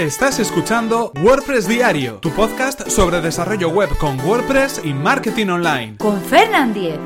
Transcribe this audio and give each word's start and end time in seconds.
Estás 0.00 0.38
escuchando 0.38 1.12
WordPress 1.22 1.68
Diario, 1.68 2.20
tu 2.22 2.30
podcast 2.30 2.88
sobre 2.88 3.20
desarrollo 3.20 3.68
web 3.68 3.90
con 3.98 4.18
WordPress 4.18 4.80
y 4.82 4.94
marketing 4.94 5.48
online. 5.48 5.98
Con 5.98 6.18
Fernand 6.22 6.72
Diez. 6.72 6.98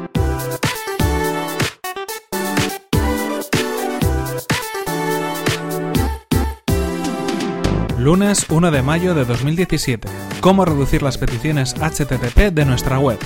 Lunes 7.99 8.47
1 8.49 8.71
de 8.71 8.83
mayo 8.83 9.15
de 9.17 9.25
2017. 9.25 10.07
Cómo 10.41 10.65
reducir 10.65 11.03
las 11.03 11.19
peticiones 11.19 11.75
HTTP 11.75 12.53
de 12.53 12.65
nuestra 12.65 13.01
web. 13.01 13.19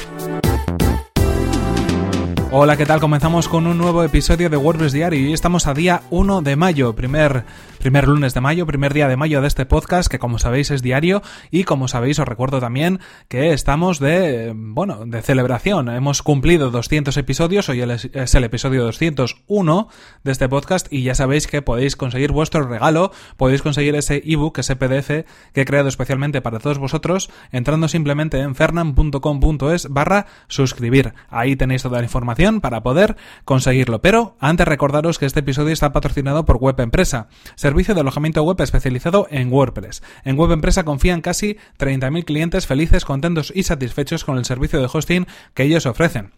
Hola, 2.51 2.79
¿qué 2.79 2.87
tal? 2.87 2.99
Comenzamos 2.99 3.47
con 3.47 3.67
un 3.67 3.77
nuevo 3.77 4.03
episodio 4.03 4.49
de 4.49 4.57
WordPress 4.57 4.93
Diario 4.93 5.21
y 5.21 5.35
estamos 5.35 5.67
a 5.67 5.75
día 5.75 6.01
1 6.09 6.41
de 6.41 6.57
mayo, 6.57 6.95
primer, 6.95 7.45
primer 7.79 8.09
lunes 8.09 8.35
de 8.35 8.41
mayo, 8.41 8.67
primer 8.67 8.95
día 8.95 9.09
de 9.09 9.17
mayo 9.17 9.41
de 9.41 9.49
este 9.49 9.67
podcast 9.67 10.11
que 10.11 10.19
como 10.19 10.39
sabéis 10.39 10.71
es 10.71 10.83
diario 10.83 11.23
y 11.51 11.65
como 11.65 11.89
sabéis 11.89 12.19
os 12.19 12.29
recuerdo 12.29 12.61
también 12.61 13.01
que 13.29 13.53
estamos 13.53 13.99
de, 14.01 14.53
bueno, 14.55 15.07
de 15.07 15.23
celebración. 15.23 15.89
Hemos 15.89 16.23
cumplido 16.23 16.71
200 16.71 17.17
episodios, 17.17 17.69
hoy 17.69 17.83
es 17.83 18.35
el 18.35 18.45
episodio 18.45 18.85
201 18.85 19.89
de 20.25 20.33
este 20.33 20.49
podcast 20.49 20.93
y 20.93 21.03
ya 21.03 21.15
sabéis 21.15 21.47
que 21.47 21.63
podéis 21.63 21.97
conseguir 21.97 22.33
vuestro 22.33 22.67
regalo, 22.67 23.13
podéis 23.37 23.63
conseguir 23.63 23.95
ese 23.95 24.23
ebook, 24.25 24.59
ese 24.59 24.77
PDF 24.77 25.09
que 25.53 25.61
he 25.61 25.65
creado 25.65 25.89
especialmente 25.89 26.41
para 26.41 26.59
todos 26.59 26.79
vosotros 26.79 27.31
entrando 27.53 27.89
simplemente 27.89 28.41
en 28.41 28.55
fernan.com.es 28.55 29.89
barra 29.89 30.27
suscribir. 30.49 31.15
Ahí 31.29 31.57
tenéis 31.57 31.83
toda 31.83 31.99
la 31.99 32.05
información 32.05 32.61
para 32.61 32.83
poder 32.83 33.17
conseguirlo. 33.45 34.01
Pero 34.01 34.37
antes 34.41 34.67
recordaros 34.67 35.19
que 35.19 35.27
este 35.27 35.41
episodio 35.41 35.73
está 35.73 35.93
patrocinado 35.93 36.45
por 36.45 36.57
Web 36.57 36.81
Empresa, 36.81 37.29
servicio 37.69 37.95
de 37.95 38.01
alojamiento 38.01 38.43
web 38.45 38.59
especializado 38.63 39.27
en 39.31 39.53
WordPress. 39.53 40.03
En 40.25 40.39
Web 40.39 40.53
Empresa 40.53 40.85
confían 40.85 41.21
casi 41.21 41.59
30.000 41.79 42.25
clientes 42.25 42.67
felices, 42.67 43.05
contentos 43.05 43.53
y 43.55 43.65
satisfechos 43.65 44.25
con 44.25 44.39
el 44.39 44.47
servicio 44.47 44.81
de 44.81 44.89
hosting 44.91 45.27
que 45.53 45.65
ellos 45.65 45.85
ofrecen. 45.85 46.33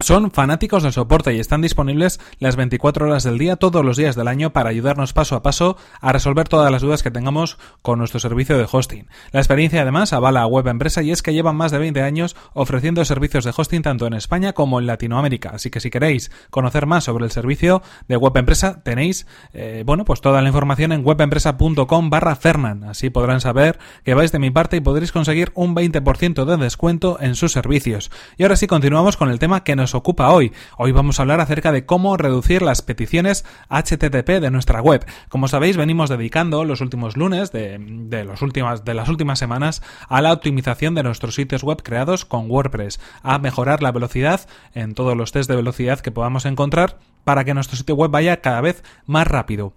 Son 0.00 0.32
fanáticos 0.32 0.82
del 0.82 0.92
soporte 0.92 1.32
y 1.32 1.38
están 1.38 1.60
disponibles 1.60 2.18
las 2.40 2.56
24 2.56 3.06
horas 3.06 3.22
del 3.22 3.38
día, 3.38 3.54
todos 3.56 3.84
los 3.84 3.96
días 3.96 4.16
del 4.16 4.26
año, 4.26 4.52
para 4.52 4.70
ayudarnos 4.70 5.12
paso 5.12 5.36
a 5.36 5.42
paso 5.42 5.76
a 6.00 6.12
resolver 6.12 6.48
todas 6.48 6.72
las 6.72 6.82
dudas 6.82 7.04
que 7.04 7.12
tengamos 7.12 7.56
con 7.82 7.98
nuestro 8.00 8.18
servicio 8.18 8.58
de 8.58 8.66
hosting. 8.70 9.06
La 9.30 9.38
experiencia 9.38 9.82
además 9.82 10.12
avala 10.12 10.42
a 10.42 10.46
Web 10.46 10.66
Empresa 10.66 11.02
y 11.02 11.12
es 11.12 11.22
que 11.22 11.32
llevan 11.32 11.54
más 11.54 11.70
de 11.70 11.78
20 11.78 12.02
años 12.02 12.34
ofreciendo 12.52 13.04
servicios 13.04 13.44
de 13.44 13.52
hosting 13.56 13.82
tanto 13.82 14.06
en 14.06 14.14
España 14.14 14.54
como 14.54 14.80
en 14.80 14.86
Latinoamérica. 14.86 15.50
Así 15.50 15.70
que 15.70 15.78
si 15.78 15.90
queréis 15.90 16.32
conocer 16.50 16.86
más 16.86 17.04
sobre 17.04 17.24
el 17.24 17.30
servicio 17.30 17.82
de 18.08 18.16
Web 18.16 18.38
Empresa, 18.38 18.82
tenéis, 18.82 19.26
eh, 19.52 19.84
bueno, 19.86 20.04
pues 20.04 20.20
toda 20.20 20.42
la 20.42 20.48
información 20.48 20.90
en 20.90 21.06
webempresa.com 21.06 22.10
barra 22.10 22.34
Fernan. 22.34 22.84
Así 22.84 23.10
podrán 23.10 23.40
saber 23.40 23.78
que 24.04 24.14
vais 24.14 24.32
de 24.32 24.40
mi 24.40 24.50
parte 24.50 24.78
y 24.78 24.80
podréis 24.80 25.12
conseguir 25.12 25.52
un 25.54 25.76
20% 25.76 26.44
de 26.44 26.56
descuento 26.56 27.18
en 27.20 27.36
sus 27.36 27.52
servicios. 27.52 28.10
Y 28.36 28.42
ahora 28.42 28.56
sí 28.56 28.66
continuamos 28.66 29.16
con 29.16 29.30
el 29.30 29.38
tema 29.38 29.62
que 29.62 29.76
nos 29.76 29.91
ocupa 29.94 30.30
hoy. 30.30 30.52
Hoy 30.76 30.92
vamos 30.92 31.18
a 31.18 31.22
hablar 31.22 31.40
acerca 31.40 31.72
de 31.72 31.86
cómo 31.86 32.16
reducir 32.16 32.62
las 32.62 32.82
peticiones 32.82 33.44
HTTP 33.68 34.40
de 34.40 34.50
nuestra 34.50 34.80
web. 34.80 35.04
Como 35.28 35.48
sabéis, 35.48 35.76
venimos 35.76 36.10
dedicando 36.10 36.64
los 36.64 36.80
últimos 36.80 37.16
lunes 37.16 37.52
de, 37.52 37.78
de, 37.78 38.24
los 38.24 38.42
últimas, 38.42 38.84
de 38.84 38.94
las 38.94 39.08
últimas 39.08 39.38
semanas 39.38 39.82
a 40.08 40.20
la 40.20 40.32
optimización 40.32 40.94
de 40.94 41.02
nuestros 41.02 41.34
sitios 41.34 41.62
web 41.62 41.82
creados 41.82 42.24
con 42.24 42.50
WordPress, 42.50 43.00
a 43.22 43.38
mejorar 43.38 43.82
la 43.82 43.92
velocidad 43.92 44.48
en 44.74 44.94
todos 44.94 45.16
los 45.16 45.32
test 45.32 45.48
de 45.48 45.56
velocidad 45.56 46.00
que 46.00 46.10
podamos 46.10 46.46
encontrar 46.46 46.98
para 47.24 47.44
que 47.44 47.54
nuestro 47.54 47.76
sitio 47.76 47.94
web 47.94 48.10
vaya 48.10 48.40
cada 48.40 48.60
vez 48.60 48.82
más 49.06 49.26
rápido. 49.26 49.72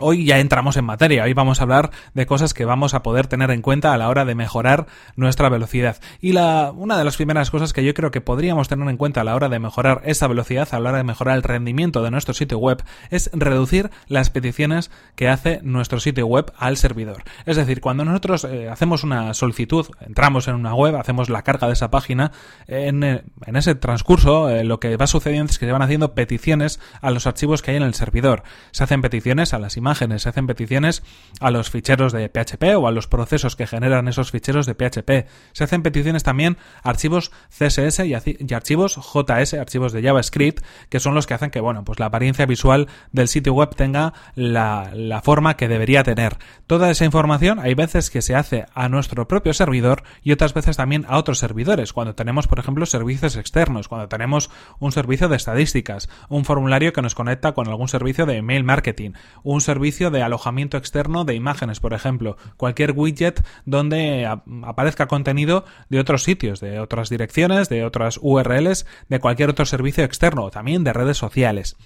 Hoy 0.00 0.24
ya 0.24 0.38
entramos 0.38 0.76
en 0.76 0.84
materia, 0.84 1.24
hoy 1.24 1.32
vamos 1.32 1.60
a 1.60 1.64
hablar 1.64 1.90
de 2.14 2.26
cosas 2.26 2.54
que 2.54 2.64
vamos 2.64 2.94
a 2.94 3.02
poder 3.02 3.26
tener 3.26 3.50
en 3.50 3.62
cuenta 3.62 3.92
a 3.92 3.98
la 3.98 4.08
hora 4.08 4.24
de 4.24 4.36
mejorar 4.36 4.86
nuestra 5.16 5.48
velocidad. 5.48 5.96
Y 6.20 6.32
la, 6.32 6.72
una 6.74 6.96
de 6.96 7.04
las 7.04 7.16
primeras 7.16 7.50
cosas 7.50 7.72
que 7.72 7.84
yo 7.84 7.94
creo 7.94 8.12
que 8.12 8.20
podríamos 8.20 8.68
tener 8.68 8.88
en 8.88 8.96
cuenta 8.96 9.22
a 9.22 9.24
la 9.24 9.34
hora 9.34 9.48
de 9.48 9.58
mejorar 9.58 10.02
esa 10.04 10.28
velocidad, 10.28 10.68
a 10.70 10.78
la 10.78 10.90
hora 10.90 10.98
de 10.98 11.04
mejorar 11.04 11.36
el 11.36 11.42
rendimiento 11.42 12.02
de 12.02 12.12
nuestro 12.12 12.32
sitio 12.32 12.58
web, 12.58 12.82
es 13.10 13.28
reducir 13.32 13.90
las 14.06 14.30
peticiones 14.30 14.92
que 15.16 15.28
hace 15.28 15.60
nuestro 15.62 15.98
sitio 15.98 16.26
web 16.26 16.52
al 16.56 16.76
servidor. 16.76 17.24
Es 17.44 17.56
decir, 17.56 17.80
cuando 17.80 18.04
nosotros 18.04 18.44
eh, 18.44 18.68
hacemos 18.68 19.02
una 19.02 19.34
solicitud, 19.34 19.86
entramos 20.00 20.46
en 20.46 20.54
una 20.54 20.74
web, 20.74 20.94
hacemos 20.94 21.28
la 21.28 21.42
carga 21.42 21.66
de 21.66 21.72
esa 21.72 21.90
página, 21.90 22.30
en, 22.68 23.02
en 23.02 23.56
ese 23.56 23.74
transcurso 23.74 24.48
eh, 24.48 24.62
lo 24.62 24.78
que 24.78 24.96
va 24.96 25.08
sucediendo 25.08 25.50
es 25.50 25.58
que 25.58 25.66
se 25.66 25.72
van 25.72 25.82
haciendo 25.82 26.14
peticiones 26.14 26.78
a 27.00 27.10
los 27.10 27.26
archivos 27.26 27.62
que 27.62 27.72
hay 27.72 27.78
en 27.78 27.82
el 27.82 27.94
servidor. 27.94 28.44
Se 28.70 28.84
hacen 28.84 29.02
peticiones 29.02 29.54
a 29.54 29.58
las 29.58 29.76
imágenes 29.76 29.87
se 29.94 30.28
hacen 30.28 30.46
peticiones 30.46 31.02
a 31.40 31.50
los 31.50 31.70
ficheros 31.70 32.12
de 32.12 32.28
PHP 32.28 32.76
o 32.76 32.88
a 32.88 32.92
los 32.92 33.06
procesos 33.06 33.56
que 33.56 33.66
generan 33.66 34.08
esos 34.08 34.30
ficheros 34.30 34.66
de 34.66 34.74
PHP. 34.74 35.28
Se 35.52 35.64
hacen 35.64 35.82
peticiones 35.82 36.22
también 36.22 36.56
a 36.82 36.90
archivos 36.90 37.30
CSS 37.50 38.00
y, 38.06 38.14
archivos 38.54 38.96
JS, 38.96 39.54
archivos 39.54 39.92
de 39.92 40.02
JavaScript, 40.02 40.64
que 40.88 41.00
son 41.00 41.14
los 41.14 41.26
que 41.26 41.34
hacen 41.34 41.50
que, 41.50 41.60
bueno, 41.60 41.84
pues 41.84 41.98
la 41.98 42.06
apariencia 42.06 42.46
visual 42.46 42.88
del 43.12 43.28
sitio 43.28 43.54
web 43.54 43.74
tenga 43.74 44.12
la, 44.34 44.90
la 44.94 45.22
forma 45.22 45.56
que 45.56 45.68
debería 45.68 46.02
tener. 46.02 46.36
Toda 46.66 46.90
esa 46.90 47.04
información 47.04 47.58
hay 47.60 47.74
veces 47.74 48.10
que 48.10 48.22
se 48.22 48.34
hace 48.34 48.66
a 48.74 48.88
nuestro 48.88 49.28
propio 49.28 49.54
servidor 49.54 50.02
y 50.22 50.32
otras 50.32 50.54
veces 50.54 50.76
también 50.76 51.04
a 51.08 51.18
otros 51.18 51.38
servidores, 51.38 51.92
cuando 51.92 52.14
tenemos, 52.14 52.46
por 52.46 52.58
ejemplo, 52.58 52.86
servicios 52.86 53.36
externos, 53.36 53.88
cuando 53.88 54.08
tenemos 54.08 54.50
un 54.78 54.92
servicio 54.92 55.28
de 55.28 55.36
estadísticas, 55.36 56.08
un 56.28 56.44
formulario 56.44 56.92
que 56.92 57.02
nos 57.02 57.14
conecta 57.14 57.52
con 57.52 57.68
algún 57.68 57.88
servicio 57.88 58.26
de 58.26 58.36
email 58.36 58.64
marketing, 58.64 59.12
un 59.42 59.60
servicio 59.60 59.77
servicio 59.78 60.10
de 60.10 60.24
alojamiento 60.24 60.76
externo 60.76 61.24
de 61.24 61.36
imágenes, 61.36 61.78
por 61.78 61.94
ejemplo, 61.94 62.36
cualquier 62.56 62.94
widget 62.96 63.44
donde 63.64 64.28
aparezca 64.64 65.06
contenido 65.06 65.64
de 65.88 66.00
otros 66.00 66.24
sitios, 66.24 66.58
de 66.58 66.80
otras 66.80 67.10
direcciones, 67.10 67.68
de 67.68 67.84
otras 67.84 68.18
URLs, 68.20 68.86
de 69.08 69.20
cualquier 69.20 69.50
otro 69.50 69.66
servicio 69.66 70.02
externo, 70.02 70.50
también 70.50 70.82
de 70.82 70.92
redes 70.92 71.16
sociales. 71.16 71.76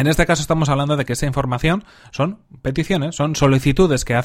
En 0.00 0.06
este 0.06 0.24
caso 0.24 0.40
estamos 0.40 0.70
hablando 0.70 0.96
de 0.96 1.04
que 1.04 1.12
esa 1.12 1.26
información 1.26 1.84
son 2.10 2.38
peticiones, 2.62 3.16
son 3.16 3.36
solicitudes 3.36 4.06
que 4.06 4.18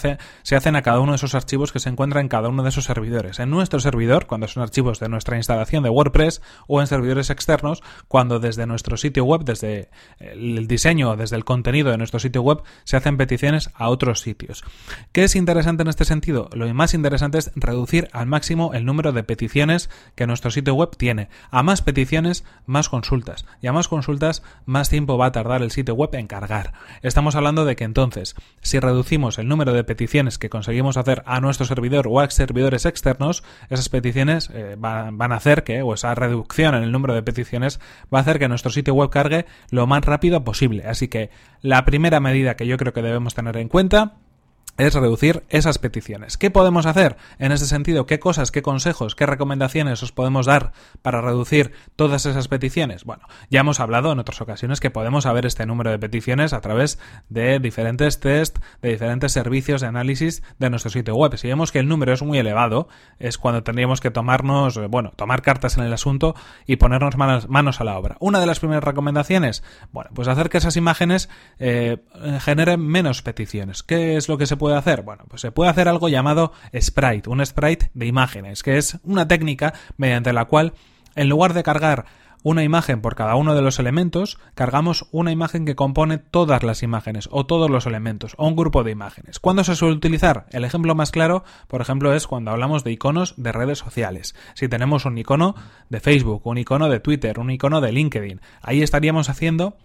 se 0.44 0.56
hacen 0.56 0.76
a 0.78 0.82
cada 0.84 1.02
uno 1.02 1.12
de 1.12 1.18
esos 1.18 1.36
archivos 1.36 1.74
que 1.74 1.82
se 1.82 1.90
encuentran 1.90 2.22
en 2.22 2.30
cada 2.30 2.48
uno 2.48 2.64
de 2.64 2.70
esos 2.70 2.86
servidores. 2.86 3.40
En 3.42 3.50
nuestro 3.50 3.82
servidor, 3.82 4.26
cuando 4.26 4.48
son 4.48 4.64
archivos 4.64 5.02
de 5.02 5.10
nuestra 5.10 5.36
instalación 5.36 5.84
de 5.84 5.90
WordPress, 5.90 6.42
o 6.70 6.80
en 6.80 6.88
servidores 6.88 7.30
externos, 7.30 7.84
cuando 8.08 8.40
desde 8.40 8.66
nuestro 8.68 8.96
sitio 8.96 9.26
web, 9.26 9.44
desde 9.44 9.90
el 10.20 10.66
diseño, 10.66 11.18
desde 11.18 11.36
el 11.36 11.44
contenido 11.44 11.92
de 11.92 11.98
nuestro 11.98 12.22
sitio 12.22 12.42
web, 12.42 12.64
se 12.86 12.96
hacen 12.96 13.18
peticiones 13.18 13.70
a 13.74 13.90
otros 13.90 14.22
sitios. 14.22 14.64
¿Qué 15.12 15.26
es 15.26 15.36
interesante 15.36 15.82
en 15.82 15.90
este 15.90 16.06
sentido? 16.06 16.50
Lo 16.54 16.74
más 16.74 16.94
interesante 16.94 17.38
es 17.38 17.52
reducir 17.54 18.08
al 18.14 18.28
máximo 18.28 18.74
el 18.74 18.86
número 18.86 19.12
de 19.12 19.24
peticiones 19.24 19.90
que 20.16 20.26
nuestro 20.26 20.52
sitio 20.52 20.74
web 20.74 20.96
tiene. 20.96 21.28
A 21.52 21.64
más 21.64 21.82
peticiones, 21.82 22.46
más 22.66 22.88
consultas. 22.88 23.46
Y 23.62 23.68
a 23.68 23.74
más 23.74 23.90
consultas, 23.90 24.42
más 24.66 24.88
tiempo 24.88 25.18
va 25.18 25.26
a 25.26 25.32
tardar 25.34 25.65
el 25.66 25.72
sitio 25.72 25.96
web 25.96 26.10
en 26.14 26.28
cargar. 26.28 26.74
Estamos 27.02 27.36
hablando 27.36 27.66
de 27.66 27.76
que 27.76 27.84
entonces, 27.84 28.36
si 28.62 28.80
reducimos 28.80 29.38
el 29.38 29.48
número 29.48 29.74
de 29.74 29.84
peticiones 29.84 30.38
que 30.38 30.50
conseguimos 30.50 30.98
hacer 30.98 31.24
a 31.26 31.42
nuestro 31.42 31.66
servidor 31.66 32.08
o 32.08 32.20
a 32.20 32.30
servidores 32.30 32.86
externos, 32.86 33.44
esas 33.70 33.90
peticiones 33.90 34.50
eh, 34.54 34.76
van, 34.78 35.18
van 35.18 35.32
a 35.32 35.36
hacer 35.36 35.64
que, 35.64 35.82
o 35.82 35.94
esa 35.94 36.16
reducción 36.16 36.76
en 36.76 36.84
el 36.84 36.92
número 36.92 37.14
de 37.14 37.24
peticiones, 37.24 37.80
va 38.14 38.20
a 38.20 38.22
hacer 38.22 38.40
que 38.40 38.48
nuestro 38.48 38.72
sitio 38.72 38.94
web 38.94 39.10
cargue 39.10 39.46
lo 39.70 39.88
más 39.88 40.06
rápido 40.06 40.44
posible. 40.44 40.84
Así 40.88 41.08
que 41.08 41.30
la 41.62 41.84
primera 41.86 42.20
medida 42.20 42.56
que 42.56 42.68
yo 42.68 42.78
creo 42.78 42.94
que 42.94 43.02
debemos 43.02 43.34
tener 43.34 43.58
en 43.58 43.70
cuenta 43.70 44.14
es 44.78 44.94
reducir 44.94 45.44
esas 45.50 45.78
peticiones. 45.78 46.38
¿Qué 46.38 46.52
podemos 46.52 46.86
hacer 46.86 47.18
en 47.40 47.52
ese 47.52 47.66
sentido? 47.66 48.06
¿Qué 48.06 48.20
cosas, 48.20 48.52
qué 48.52 48.62
consejos, 48.62 49.16
qué 49.16 49.26
recomendaciones 49.26 50.04
os 50.04 50.12
podemos 50.12 50.46
dar 50.46 50.74
para 51.02 51.22
reducir 51.22 51.72
todas 51.96 52.26
esas 52.26 52.48
peticiones? 52.48 53.06
Bueno, 53.06 53.28
ya 53.50 53.62
hemos 53.62 53.80
hablado 53.80 54.12
en 54.12 54.20
otras 54.20 54.42
ocasiones 54.42 54.80
que 54.80 54.92
podemos 54.92 55.24
saber 55.24 55.46
este 55.46 55.66
número 55.66 55.92
de 55.92 56.00
peticiones 56.00 56.54
a 56.54 56.62
través 56.62 57.00
de 57.30 57.60
diferentes 57.60 58.20
test, 58.20 58.58
de 58.82 58.90
diferentes 58.90 59.32
servicios 59.32 59.82
de 59.82 59.88
análisis 59.88 60.44
de 60.60 60.70
nuestro 60.70 60.92
sitio 60.92 61.16
web. 61.16 61.38
Si 61.38 61.48
vemos 61.48 61.72
que 61.72 61.80
el 61.80 61.88
número 61.88 62.14
es 62.14 62.22
muy 62.22 62.38
elevado, 62.38 62.90
es 63.20 63.38
cuando 63.38 63.64
tendríamos 63.64 64.02
que 64.02 64.12
tomarnos, 64.12 64.80
bueno, 64.90 65.14
tomar 65.16 65.42
cartas 65.42 65.78
en 65.78 65.84
el 65.84 65.94
asunto 65.94 66.36
y 66.66 66.76
ponernos 66.76 67.18
manos, 67.18 67.82
a 67.82 67.84
la 67.84 67.98
obra. 67.98 68.16
Una 68.20 68.40
de 68.40 68.46
las 68.46 68.60
primeras 68.60 68.84
recomendaciones, 68.84 69.64
bueno, 69.92 70.12
pues 70.14 70.28
hacer 70.28 70.50
que 70.50 70.58
esas 70.58 70.78
imágenes 70.78 71.30
eh, 71.60 71.98
generen 72.40 72.86
menos 72.86 73.22
peticiones. 73.22 73.84
¿Qué 73.84 74.18
es 74.18 74.30
lo 74.30 74.38
que 74.38 74.46
se 74.46 74.56
puede 74.56 74.65
puede 74.66 74.78
hacer? 74.78 75.04
Bueno, 75.04 75.26
pues 75.28 75.44
se 75.44 75.52
puede 75.52 75.70
hacer 75.70 75.88
algo 75.88 76.10
llamado 76.10 76.52
sprite, 76.76 77.30
un 77.30 77.46
sprite 77.46 77.92
de 77.94 78.08
imágenes, 78.08 78.64
que 78.64 78.80
es 78.80 78.98
una 79.04 79.28
técnica 79.28 79.76
mediante 79.96 80.34
la 80.34 80.46
cual, 80.46 80.74
en 81.14 81.30
lugar 81.30 81.54
de 81.54 81.62
cargar 81.62 82.06
una 82.42 82.64
imagen 82.64 83.00
por 83.00 83.14
cada 83.14 83.36
uno 83.36 83.54
de 83.54 83.62
los 83.62 83.78
elementos, 83.78 84.40
cargamos 84.56 85.08
una 85.12 85.32
imagen 85.32 85.66
que 85.66 85.76
compone 85.76 86.18
todas 86.18 86.64
las 86.64 86.82
imágenes 86.82 87.30
o 87.32 87.46
todos 87.46 87.70
los 87.70 87.86
elementos 87.86 88.34
o 88.40 88.48
un 88.48 88.56
grupo 88.56 88.84
de 88.84 88.90
imágenes. 88.90 89.38
¿Cuándo 89.38 89.64
se 89.64 89.76
suele 89.76 89.98
utilizar? 89.98 90.48
El 90.50 90.66
ejemplo 90.66 90.96
más 90.96 91.12
claro, 91.12 91.44
por 91.68 91.82
ejemplo, 91.82 92.12
es 92.16 92.26
cuando 92.26 92.50
hablamos 92.50 92.84
de 92.84 92.92
iconos 92.92 93.36
de 93.38 93.52
redes 93.52 93.78
sociales. 93.78 94.34
Si 94.56 94.68
tenemos 94.68 95.06
un 95.06 95.16
icono 95.16 95.54
de 95.90 96.00
Facebook, 96.00 96.42
un 96.48 96.58
icono 96.58 96.90
de 96.90 97.00
Twitter, 97.00 97.38
un 97.38 97.52
icono 97.52 97.82
de 97.82 97.92
LinkedIn, 97.92 98.42
ahí 98.64 98.82
estaríamos 98.82 99.30
haciendo 99.30 99.78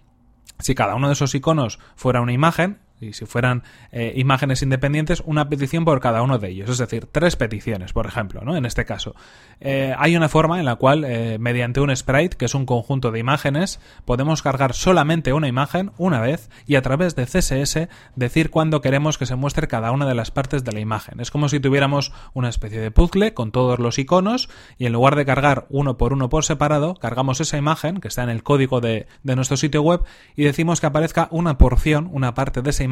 si 0.57 0.73
cada 0.73 0.95
uno 0.95 1.05
de 1.05 1.13
esos 1.13 1.35
iconos 1.35 1.77
fuera 1.95 2.21
una 2.21 2.33
imagen, 2.33 2.79
y 3.01 3.13
si 3.13 3.25
fueran 3.25 3.63
eh, 3.91 4.13
imágenes 4.15 4.61
independientes, 4.61 5.23
una 5.25 5.49
petición 5.49 5.85
por 5.85 5.99
cada 5.99 6.21
uno 6.21 6.37
de 6.37 6.49
ellos, 6.49 6.69
es 6.69 6.77
decir, 6.77 7.07
tres 7.11 7.35
peticiones, 7.35 7.93
por 7.93 8.05
ejemplo, 8.05 8.41
¿no? 8.43 8.55
En 8.55 8.65
este 8.65 8.85
caso. 8.85 9.15
Eh, 9.59 9.93
hay 9.97 10.15
una 10.15 10.29
forma 10.29 10.59
en 10.59 10.65
la 10.65 10.75
cual, 10.75 11.03
eh, 11.03 11.37
mediante 11.39 11.81
un 11.81 11.95
sprite, 11.95 12.37
que 12.37 12.45
es 12.45 12.55
un 12.55 12.65
conjunto 12.65 13.11
de 13.11 13.19
imágenes, 13.19 13.79
podemos 14.05 14.41
cargar 14.41 14.73
solamente 14.73 15.33
una 15.33 15.47
imagen 15.47 15.91
una 15.97 16.21
vez 16.21 16.49
y 16.67 16.75
a 16.75 16.81
través 16.81 17.15
de 17.15 17.25
CSS 17.25 17.89
decir 18.15 18.49
cuándo 18.49 18.81
queremos 18.81 19.17
que 19.17 19.25
se 19.25 19.35
muestre 19.35 19.67
cada 19.67 19.91
una 19.91 20.05
de 20.05 20.15
las 20.15 20.31
partes 20.31 20.63
de 20.63 20.71
la 20.71 20.79
imagen. 20.79 21.19
Es 21.19 21.31
como 21.31 21.49
si 21.49 21.59
tuviéramos 21.59 22.13
una 22.33 22.49
especie 22.49 22.79
de 22.79 22.91
puzzle 22.91 23.33
con 23.33 23.51
todos 23.51 23.79
los 23.79 23.97
iconos 23.97 24.49
y 24.77 24.85
en 24.85 24.93
lugar 24.93 25.15
de 25.15 25.25
cargar 25.25 25.65
uno 25.69 25.97
por 25.97 26.13
uno 26.13 26.29
por 26.29 26.45
separado, 26.45 26.95
cargamos 26.95 27.41
esa 27.41 27.57
imagen 27.57 27.99
que 27.99 28.07
está 28.07 28.23
en 28.23 28.29
el 28.29 28.43
código 28.43 28.81
de, 28.81 29.07
de 29.23 29.35
nuestro 29.35 29.57
sitio 29.57 29.81
web 29.81 30.01
y 30.35 30.43
decimos 30.43 30.79
que 30.79 30.87
aparezca 30.87 31.27
una 31.31 31.57
porción, 31.57 32.09
una 32.11 32.33
parte 32.33 32.61
de 32.61 32.69
esa 32.69 32.83
imagen 32.83 32.90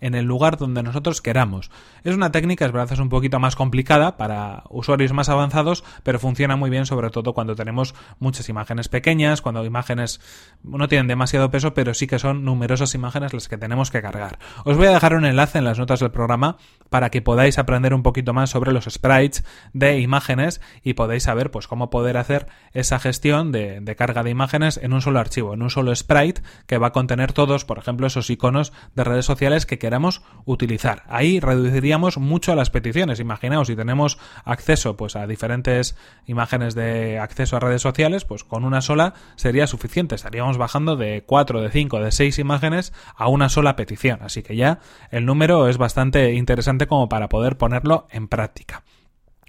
en 0.00 0.14
el 0.14 0.24
lugar 0.24 0.56
donde 0.56 0.82
nosotros 0.82 1.20
queramos. 1.20 1.70
Es 2.04 2.14
una 2.14 2.32
técnica, 2.32 2.66
es 2.66 2.72
verdad, 2.72 2.92
es 2.92 2.98
un 2.98 3.08
poquito 3.08 3.38
más 3.38 3.56
complicada 3.56 4.16
para 4.16 4.64
usuarios 4.70 5.12
más 5.12 5.28
avanzados, 5.28 5.84
pero 6.02 6.18
funciona 6.18 6.56
muy 6.56 6.70
bien 6.70 6.86
sobre 6.86 7.10
todo 7.10 7.32
cuando 7.32 7.54
tenemos 7.54 7.94
muchas 8.18 8.48
imágenes 8.48 8.88
pequeñas, 8.88 9.42
cuando 9.42 9.64
imágenes 9.64 10.20
no 10.62 10.88
tienen 10.88 11.08
demasiado 11.08 11.50
peso, 11.50 11.74
pero 11.74 11.94
sí 11.94 12.06
que 12.06 12.18
son 12.18 12.44
numerosas 12.44 12.94
imágenes 12.94 13.32
las 13.32 13.48
que 13.48 13.58
tenemos 13.58 13.90
que 13.90 14.02
cargar. 14.02 14.38
Os 14.64 14.76
voy 14.76 14.86
a 14.86 14.92
dejar 14.92 15.14
un 15.14 15.24
enlace 15.24 15.58
en 15.58 15.64
las 15.64 15.78
notas 15.78 16.00
del 16.00 16.10
programa 16.10 16.56
para 16.96 17.10
que 17.10 17.20
podáis 17.20 17.58
aprender 17.58 17.92
un 17.92 18.02
poquito 18.02 18.32
más 18.32 18.48
sobre 18.48 18.72
los 18.72 18.86
sprites 18.86 19.44
de 19.74 20.00
imágenes 20.00 20.62
y 20.82 20.94
podáis 20.94 21.24
saber 21.24 21.50
pues 21.50 21.68
cómo 21.68 21.90
poder 21.90 22.16
hacer 22.16 22.46
esa 22.72 22.98
gestión 22.98 23.52
de, 23.52 23.82
de 23.82 23.96
carga 23.96 24.22
de 24.22 24.30
imágenes 24.30 24.80
en 24.82 24.94
un 24.94 25.02
solo 25.02 25.18
archivo, 25.18 25.52
en 25.52 25.60
un 25.60 25.68
solo 25.68 25.94
sprite 25.94 26.40
que 26.66 26.78
va 26.78 26.86
a 26.86 26.92
contener 26.92 27.34
todos, 27.34 27.66
por 27.66 27.76
ejemplo, 27.76 28.06
esos 28.06 28.30
iconos 28.30 28.72
de 28.94 29.04
redes 29.04 29.26
sociales 29.26 29.66
que 29.66 29.78
queramos 29.78 30.22
utilizar. 30.46 31.02
Ahí 31.08 31.38
reduciríamos 31.38 32.16
mucho 32.16 32.54
las 32.54 32.70
peticiones. 32.70 33.20
Imaginaos 33.20 33.66
si 33.66 33.76
tenemos 33.76 34.16
acceso 34.46 34.96
pues 34.96 35.16
a 35.16 35.26
diferentes 35.26 35.98
imágenes 36.24 36.74
de 36.74 37.18
acceso 37.18 37.58
a 37.58 37.60
redes 37.60 37.82
sociales, 37.82 38.24
pues 38.24 38.42
con 38.42 38.64
una 38.64 38.80
sola 38.80 39.12
sería 39.34 39.66
suficiente. 39.66 40.14
Estaríamos 40.14 40.56
bajando 40.56 40.96
de 40.96 41.24
4, 41.26 41.60
de 41.60 41.68
5, 41.68 42.00
de 42.00 42.10
6 42.10 42.38
imágenes 42.38 42.94
a 43.16 43.28
una 43.28 43.50
sola 43.50 43.76
petición. 43.76 44.20
Así 44.22 44.42
que 44.42 44.56
ya 44.56 44.78
el 45.10 45.26
número 45.26 45.68
es 45.68 45.76
bastante 45.76 46.32
interesante 46.32 46.85
como 46.86 47.08
para 47.08 47.28
poder 47.28 47.56
ponerlo 47.56 48.06
en 48.10 48.28
práctica. 48.28 48.82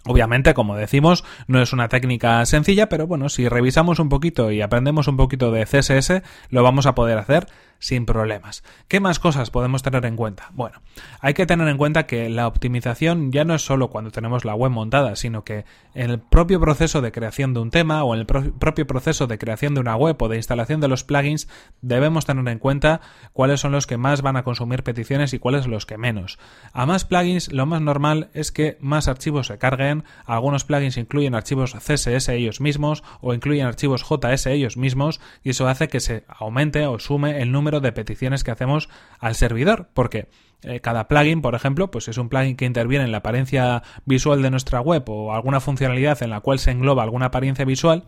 Obviamente, 0.07 0.53
como 0.53 0.77
decimos, 0.77 1.25
no 1.47 1.61
es 1.61 1.73
una 1.73 1.89
técnica 1.89 2.45
sencilla, 2.45 2.87
pero 2.87 3.07
bueno, 3.07 3.27
si 3.27 3.49
revisamos 3.49 3.99
un 3.99 4.07
poquito 4.07 4.51
y 4.51 4.61
aprendemos 4.61 5.07
un 5.09 5.17
poquito 5.17 5.51
de 5.51 5.65
CSS, 5.65 6.21
lo 6.49 6.63
vamos 6.63 6.85
a 6.85 6.95
poder 6.95 7.17
hacer 7.17 7.47
sin 7.79 8.05
problemas. 8.05 8.63
¿Qué 8.87 8.99
más 8.99 9.19
cosas 9.19 9.51
podemos 9.51 9.83
tener 9.83 10.05
en 10.05 10.15
cuenta? 10.15 10.51
Bueno, 10.53 10.81
hay 11.19 11.33
que 11.33 11.45
tener 11.45 11.67
en 11.67 11.77
cuenta 11.77 12.07
que 12.07 12.29
la 12.29 12.47
optimización 12.47 13.31
ya 13.31 13.45
no 13.45 13.55
es 13.55 13.63
solo 13.63 13.89
cuando 13.89 14.11
tenemos 14.11 14.45
la 14.45 14.55
web 14.55 14.71
montada, 14.71 15.15
sino 15.15 15.43
que 15.43 15.65
en 15.93 16.11
el 16.11 16.19
propio 16.19 16.59
proceso 16.59 17.01
de 17.01 17.11
creación 17.11 17.53
de 17.53 17.59
un 17.59 17.71
tema 17.71 18.03
o 18.03 18.13
en 18.13 18.21
el 18.21 18.25
propio 18.25 18.87
proceso 18.87 19.27
de 19.27 19.37
creación 19.37 19.73
de 19.73 19.81
una 19.81 19.95
web 19.95 20.15
o 20.19 20.29
de 20.29 20.37
instalación 20.37 20.81
de 20.81 20.87
los 20.87 21.03
plugins 21.03 21.47
debemos 21.81 22.25
tener 22.25 22.47
en 22.47 22.59
cuenta 22.59 23.01
cuáles 23.33 23.59
son 23.59 23.71
los 23.71 23.87
que 23.87 23.97
más 23.97 24.21
van 24.21 24.37
a 24.37 24.43
consumir 24.43 24.83
peticiones 24.83 25.33
y 25.33 25.39
cuáles 25.39 25.67
los 25.67 25.85
que 25.85 25.97
menos. 25.97 26.39
A 26.73 26.85
más 26.85 27.05
plugins, 27.05 27.51
lo 27.51 27.65
más 27.65 27.81
normal 27.81 28.29
es 28.33 28.51
que 28.51 28.77
más 28.79 29.07
archivos 29.07 29.47
se 29.47 29.57
carguen, 29.57 30.03
algunos 30.25 30.65
plugins 30.65 30.97
incluyen 30.97 31.35
archivos 31.35 31.73
CSS 31.75 32.29
ellos 32.29 32.61
mismos 32.61 33.03
o 33.21 33.33
incluyen 33.33 33.65
archivos 33.65 34.05
JS 34.07 34.47
ellos 34.47 34.77
mismos 34.77 35.19
y 35.43 35.51
eso 35.51 35.67
hace 35.67 35.87
que 35.87 35.99
se 35.99 36.23
aumente 36.27 36.85
o 36.87 36.99
sume 36.99 37.41
el 37.41 37.51
número 37.51 37.66
de 37.71 37.91
peticiones 37.91 38.43
que 38.43 38.51
hacemos 38.51 38.89
al 39.19 39.35
servidor, 39.35 39.89
porque 39.93 40.29
eh, 40.63 40.79
cada 40.79 41.07
plugin, 41.07 41.41
por 41.41 41.55
ejemplo, 41.55 41.91
pues 41.91 42.07
es 42.07 42.17
un 42.17 42.29
plugin 42.29 42.55
que 42.55 42.65
interviene 42.65 43.05
en 43.05 43.11
la 43.11 43.19
apariencia 43.19 43.83
visual 44.05 44.41
de 44.41 44.51
nuestra 44.51 44.81
web 44.81 45.03
o 45.07 45.33
alguna 45.33 45.59
funcionalidad 45.59 46.21
en 46.23 46.31
la 46.31 46.41
cual 46.41 46.59
se 46.59 46.71
engloba 46.71 47.03
alguna 47.03 47.27
apariencia 47.27 47.65
visual 47.65 48.05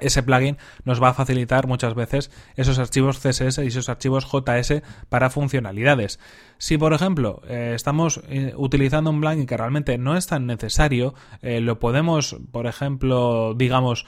ese 0.00 0.22
plugin 0.22 0.56
nos 0.84 1.02
va 1.02 1.08
a 1.08 1.14
facilitar 1.14 1.66
muchas 1.66 1.94
veces 1.94 2.30
esos 2.56 2.78
archivos 2.78 3.18
CSS 3.18 3.58
y 3.58 3.68
esos 3.68 3.88
archivos 3.88 4.26
JS 4.30 4.82
para 5.08 5.30
funcionalidades. 5.30 6.18
Si, 6.60 6.76
por 6.76 6.92
ejemplo, 6.92 7.40
eh, 7.48 7.72
estamos 7.74 8.20
eh, 8.28 8.52
utilizando 8.54 9.08
un 9.08 9.22
plugin 9.22 9.46
que 9.46 9.56
realmente 9.56 9.96
no 9.96 10.14
es 10.14 10.26
tan 10.26 10.46
necesario, 10.46 11.14
eh, 11.40 11.62
lo 11.62 11.78
podemos, 11.78 12.36
por 12.52 12.66
ejemplo, 12.66 13.54
digamos, 13.54 14.06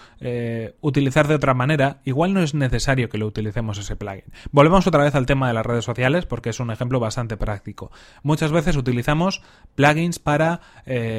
utilizar 0.83 1.29
de 1.29 1.35
otra 1.35 1.55
manera, 1.55 2.01
igual 2.05 2.35
no 2.35 2.43
es 2.43 2.55
necesario 2.55 3.09
que 3.09 3.17
lo 3.17 3.27
utilicemos 3.27 3.79
ese 3.79 3.97
plugin. 3.97 4.25
Volvemos 4.51 4.87
otra 4.87 5.03
vez 5.03 5.15
al 5.15 5.25
tema 5.25 5.49
de 5.49 5.55
las 5.55 5.65
redes 5.65 5.85
sociales 5.85 6.27
porque 6.27 6.51
es 6.51 6.61
un 6.61 6.71
ejemplo 6.71 7.01
bastante 7.01 7.39
práctico. 7.39 7.91
Muchas 8.23 8.53
veces 8.53 8.77
utilizamos 8.77 9.43
plugins 9.75 10.19
para 10.19 10.61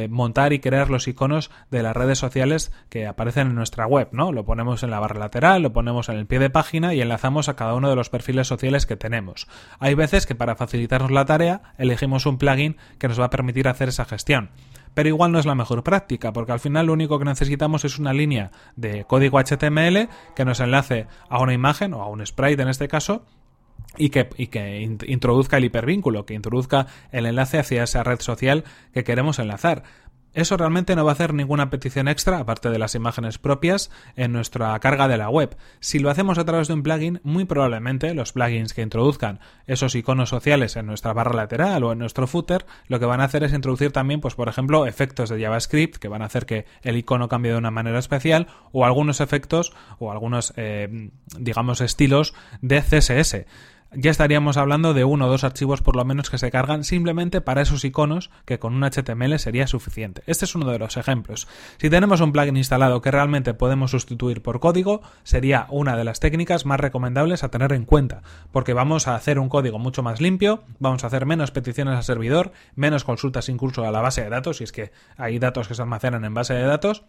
montar 0.10 0.54
y 0.54 0.60
crear 0.60 0.90
los 0.90 1.08
iconos 1.08 1.50
de 1.72 1.82
las 1.82 1.96
redes 1.96 2.20
sociales 2.20 2.72
que 2.90 3.08
aparecen 3.08 3.48
en 3.48 3.56
nuestra 3.56 3.88
web, 3.88 4.10
¿no? 4.12 4.32
Lo 4.32 4.46
ponemos 4.46 4.84
en 4.84 4.92
la 4.92 5.00
barra 5.00 5.20
lateral, 5.20 5.64
lo 5.64 5.74
ponemos 5.74 6.10
en 6.10 6.18
el 6.18 6.28
pie 6.28 6.40
de 6.40 6.52
página 6.52 6.94
y 6.94 7.02
enlazamos 7.02 7.50
a 7.50 7.56
cada 7.56 7.74
uno 7.74 7.90
de 7.90 7.96
los 7.96 8.10
perfiles 8.10 8.48
sociales 8.48 8.86
que 8.86 8.96
tenemos. 8.96 9.48
Hay 9.80 9.96
veces 9.96 10.26
que 10.26 10.36
para 10.36 10.56
facilitarnos 10.56 11.12
la 11.24 11.28
tarea 11.28 11.62
elegimos 11.78 12.26
un 12.26 12.38
plugin 12.38 12.76
que 13.00 13.08
nos 13.08 13.20
va 13.20 13.26
a 13.26 13.30
permitir 13.30 13.68
hacer 13.68 13.90
esa 13.90 14.06
gestión 14.06 14.50
pero 14.94 15.10
igual 15.10 15.32
no 15.32 15.40
es 15.40 15.46
la 15.46 15.56
mejor 15.56 15.84
práctica, 15.84 16.34
porque 16.34 16.52
al 16.52 16.60
final 16.60 16.88
lo 16.88 16.94
único 16.94 17.18
que 17.18 17.26
necesitamos 17.26 17.84
es 17.84 17.98
una 17.98 18.14
línea 18.14 18.52
de 18.76 19.06
código 19.06 19.40
HTML 19.40 20.08
que 20.36 20.46
nos 20.46 20.60
enlace 20.60 21.08
a 21.30 21.42
una 21.42 21.54
imagen 21.54 21.94
o 21.94 22.02
a 22.04 22.10
un 22.10 22.24
sprite 22.26 22.62
en 22.62 22.70
este 22.70 22.88
caso. 22.88 23.26
Y 23.98 24.10
que, 24.10 24.30
y 24.38 24.48
que 24.48 24.82
introduzca 24.82 25.58
el 25.58 25.66
hipervínculo, 25.66 26.26
que 26.26 26.34
introduzca 26.34 26.88
el 27.12 27.28
enlace 27.28 27.60
hacia 27.60 27.84
esa 27.84 28.04
red 28.04 28.22
social 28.22 28.64
que 28.92 29.04
queremos 29.04 29.38
enlazar. 29.38 29.84
Eso 30.34 30.58
realmente 30.58 30.96
no 30.96 31.06
va 31.06 31.12
a 31.12 31.14
hacer 31.14 31.34
ninguna 31.34 31.70
petición 31.70 32.08
extra, 32.08 32.40
aparte 32.40 32.70
de 32.70 32.80
las 32.80 32.96
imágenes 32.96 33.38
propias, 33.38 33.92
en 34.16 34.32
nuestra 34.32 34.78
carga 34.80 35.08
de 35.08 35.18
la 35.18 35.30
web. 35.30 35.56
Si 35.80 36.00
lo 36.00 36.10
hacemos 36.10 36.38
a 36.38 36.46
través 36.46 36.68
de 36.68 36.74
un 36.74 36.84
plugin, 36.84 37.20
muy 37.24 37.46
probablemente 37.46 38.14
los 38.14 38.34
plugins 38.34 38.74
que 38.74 38.82
introduzcan 38.82 39.40
esos 39.68 39.96
iconos 39.96 40.30
sociales 40.30 40.76
en 40.76 40.88
nuestra 40.88 41.14
barra 41.14 41.36
lateral 41.36 41.84
o 41.84 41.92
en 41.92 42.00
nuestro 42.00 42.28
footer, 42.28 42.66
lo 42.88 43.00
que 43.00 43.06
van 43.06 43.22
a 43.22 43.26
hacer 43.26 43.44
es 43.44 43.54
introducir 43.54 43.92
también, 43.92 44.22
pues 44.22 44.36
por 44.36 44.50
ejemplo, 44.50 44.86
efectos 44.88 45.30
de 45.30 45.42
JavaScript 45.42 45.98
que 45.98 46.08
van 46.08 46.22
a 46.22 46.26
hacer 46.26 46.46
que 46.46 46.66
el 46.82 46.98
icono 46.98 47.28
cambie 47.28 47.52
de 47.52 47.58
una 47.58 47.72
manera 47.72 48.00
especial, 48.00 48.48
o 48.72 48.86
algunos 48.86 49.22
efectos 49.22 49.74
o 50.00 50.12
algunos, 50.12 50.54
eh, 50.58 51.12
digamos, 51.38 51.82
estilos 51.82 52.34
de 52.62 52.82
CSS 52.82 53.46
ya 53.96 54.12
estaríamos 54.12 54.58
hablando 54.58 54.94
de 54.94 55.04
uno 55.04 55.26
o 55.26 55.30
dos 55.30 55.44
archivos 55.44 55.82
por 55.82 55.96
lo 55.96 56.06
menos 56.06 56.30
que 56.30 56.38
se 56.38 56.52
cargan 56.52 56.84
simplemente 56.84 57.42
para 57.42 57.62
esos 57.62 57.84
iconos 57.86 58.30
que 58.46 58.60
con 58.60 58.74
un 58.74 58.84
HTML 58.84 59.38
sería 59.40 59.68
suficiente. 59.68 60.24
Este 60.26 60.46
es 60.46 60.56
uno 60.56 60.70
de 60.72 60.80
los 60.80 60.98
ejemplos. 60.98 61.48
Si 61.78 61.90
tenemos 61.90 62.22
un 62.22 62.32
plugin 62.32 62.58
instalado 62.58 63.02
que 63.02 63.12
realmente 63.12 63.54
podemos 63.54 63.92
sustituir 63.92 64.42
por 64.42 64.60
código, 64.60 65.02
sería 65.24 65.68
una 65.70 65.96
de 65.96 66.04
las 66.04 66.20
técnicas 66.20 66.66
más 66.66 66.80
recomendables 66.80 67.44
a 67.44 67.50
tener 67.50 67.74
en 67.74 67.86
cuenta, 67.86 68.24
porque 68.52 68.74
vamos 68.74 69.08
a 69.08 69.16
hacer 69.16 69.40
un 69.40 69.50
código 69.50 69.80
mucho 69.80 70.04
más 70.04 70.22
limpio, 70.22 70.64
vamos 70.80 71.04
a 71.04 71.08
hacer 71.08 71.26
menos 71.26 71.52
peticiones 71.52 71.96
al 71.96 72.04
servidor, 72.04 72.52
menos 72.76 73.04
consultas 73.04 73.50
incluso 73.50 73.86
a 73.86 73.92
la 73.92 74.02
base 74.02 74.24
de 74.24 74.30
datos, 74.30 74.58
si 74.58 74.64
es 74.64 74.72
que 74.72 74.92
hay 75.18 75.40
datos 75.40 75.68
que 75.68 75.76
se 75.76 75.82
almacenan 75.82 76.26
en 76.26 76.34
base 76.34 76.54
de 76.54 76.64
datos, 76.64 77.06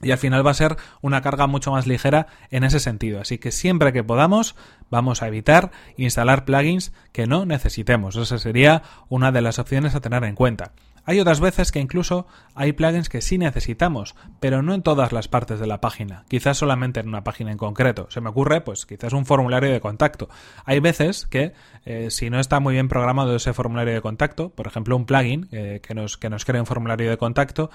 y 0.00 0.10
al 0.10 0.18
final 0.18 0.46
va 0.46 0.50
a 0.50 0.54
ser 0.54 0.76
una 1.00 1.22
carga 1.22 1.46
mucho 1.46 1.72
más 1.72 1.86
ligera 1.86 2.26
en 2.50 2.64
ese 2.64 2.80
sentido. 2.80 3.20
Así 3.20 3.38
que 3.38 3.52
siempre 3.52 3.92
que 3.92 4.02
podamos 4.04 4.56
vamos 4.90 5.22
a 5.22 5.28
evitar 5.28 5.70
instalar 5.96 6.44
plugins 6.44 6.92
que 7.12 7.26
no 7.26 7.46
necesitemos. 7.46 8.16
Esa 8.16 8.38
sería 8.38 8.82
una 9.08 9.32
de 9.32 9.42
las 9.42 9.58
opciones 9.58 9.94
a 9.94 10.00
tener 10.00 10.24
en 10.24 10.34
cuenta. 10.34 10.72
Hay 11.04 11.18
otras 11.18 11.40
veces 11.40 11.72
que 11.72 11.80
incluso 11.80 12.28
hay 12.54 12.72
plugins 12.72 13.08
que 13.08 13.22
sí 13.22 13.36
necesitamos, 13.36 14.14
pero 14.38 14.62
no 14.62 14.72
en 14.72 14.82
todas 14.82 15.10
las 15.10 15.26
partes 15.26 15.58
de 15.58 15.66
la 15.66 15.80
página, 15.80 16.24
quizás 16.28 16.58
solamente 16.58 17.00
en 17.00 17.08
una 17.08 17.24
página 17.24 17.50
en 17.50 17.58
concreto. 17.58 18.06
Se 18.10 18.20
me 18.20 18.28
ocurre, 18.28 18.60
pues 18.60 18.86
quizás 18.86 19.12
un 19.12 19.26
formulario 19.26 19.72
de 19.72 19.80
contacto. 19.80 20.28
Hay 20.64 20.78
veces 20.78 21.26
que 21.26 21.54
eh, 21.84 22.10
si 22.10 22.30
no 22.30 22.38
está 22.38 22.60
muy 22.60 22.74
bien 22.74 22.86
programado 22.86 23.34
ese 23.34 23.52
formulario 23.52 23.94
de 23.94 24.00
contacto, 24.00 24.50
por 24.50 24.68
ejemplo 24.68 24.94
un 24.94 25.04
plugin 25.04 25.48
eh, 25.50 25.80
que, 25.82 25.94
nos, 25.94 26.16
que 26.18 26.30
nos 26.30 26.44
cree 26.44 26.60
un 26.60 26.66
formulario 26.66 27.10
de 27.10 27.16
contacto, 27.18 27.70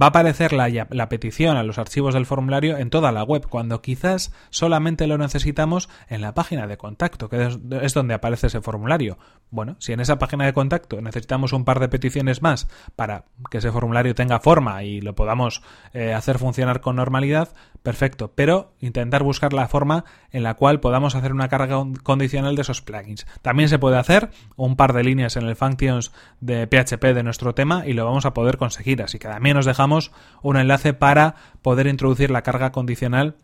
va 0.00 0.06
a 0.06 0.08
aparecer 0.08 0.52
la, 0.52 1.08
petición 1.08 1.56
a 1.56 1.62
los 1.62 1.78
archivos 1.78 2.14
del 2.14 2.26
formulario 2.26 2.78
en 2.78 2.90
toda 2.90 3.12
la 3.12 3.22
web, 3.24 3.46
cuando 3.48 3.82
quizás 3.82 4.32
solamente 4.50 5.06
lo 5.06 5.18
necesitamos 5.18 5.88
en 6.08 6.20
la 6.20 6.34
página 6.34 6.66
de 6.66 6.76
contacto, 6.76 7.28
que 7.28 7.58
es 7.82 7.94
donde 7.94 8.14
aparece 8.14 8.46
ese 8.46 8.60
formulario. 8.60 9.18
Bueno, 9.50 9.76
si 9.78 9.92
en 9.92 10.00
esa 10.00 10.18
página 10.18 10.46
de 10.46 10.52
contacto 10.52 11.00
necesitamos 11.00 11.52
un 11.52 11.64
par 11.64 11.80
de 11.80 11.88
peticiones 11.88 12.42
más, 12.42 12.68
para 12.96 13.26
que 13.50 13.58
ese 13.58 13.70
formulario 13.70 14.14
tenga 14.14 14.40
forma 14.40 14.82
y 14.82 15.00
lo 15.00 15.14
podamos 15.14 15.62
eh, 15.92 16.14
hacer 16.14 16.38
funcionar 16.38 16.80
con 16.80 16.96
normalidad, 16.96 17.54
perfecto. 17.82 18.32
Pero 18.34 18.74
intentar 18.80 19.22
buscar 19.22 19.52
la 19.52 19.68
forma 19.68 20.04
en 20.30 20.42
la 20.42 20.54
cual 20.54 20.80
podamos 20.80 21.14
hacer 21.14 21.32
una 21.32 21.48
carga 21.48 21.82
condicional 22.02 22.56
de 22.56 22.62
esos 22.62 22.82
plugins. 22.82 23.26
También 23.42 23.68
se 23.68 23.78
puede 23.78 23.98
hacer 23.98 24.30
un 24.56 24.76
par 24.76 24.92
de 24.92 25.04
líneas 25.04 25.36
en 25.36 25.46
el 25.46 25.56
functions 25.56 26.12
de 26.40 26.66
PHP 26.66 27.14
de 27.14 27.22
nuestro 27.22 27.54
tema 27.54 27.84
y 27.86 27.92
lo 27.92 28.04
vamos 28.04 28.26
a 28.26 28.34
poder 28.34 28.56
conseguir. 28.56 29.02
Así 29.02 29.18
que 29.18 29.28
también 29.28 29.56
nos 29.56 29.66
dejamos 29.66 30.12
un 30.42 30.56
enlace 30.56 30.94
para 30.94 31.34
poder 31.62 31.86
introducir 31.86 32.30
la 32.30 32.42
carga 32.42 32.72
condicional 32.72 33.36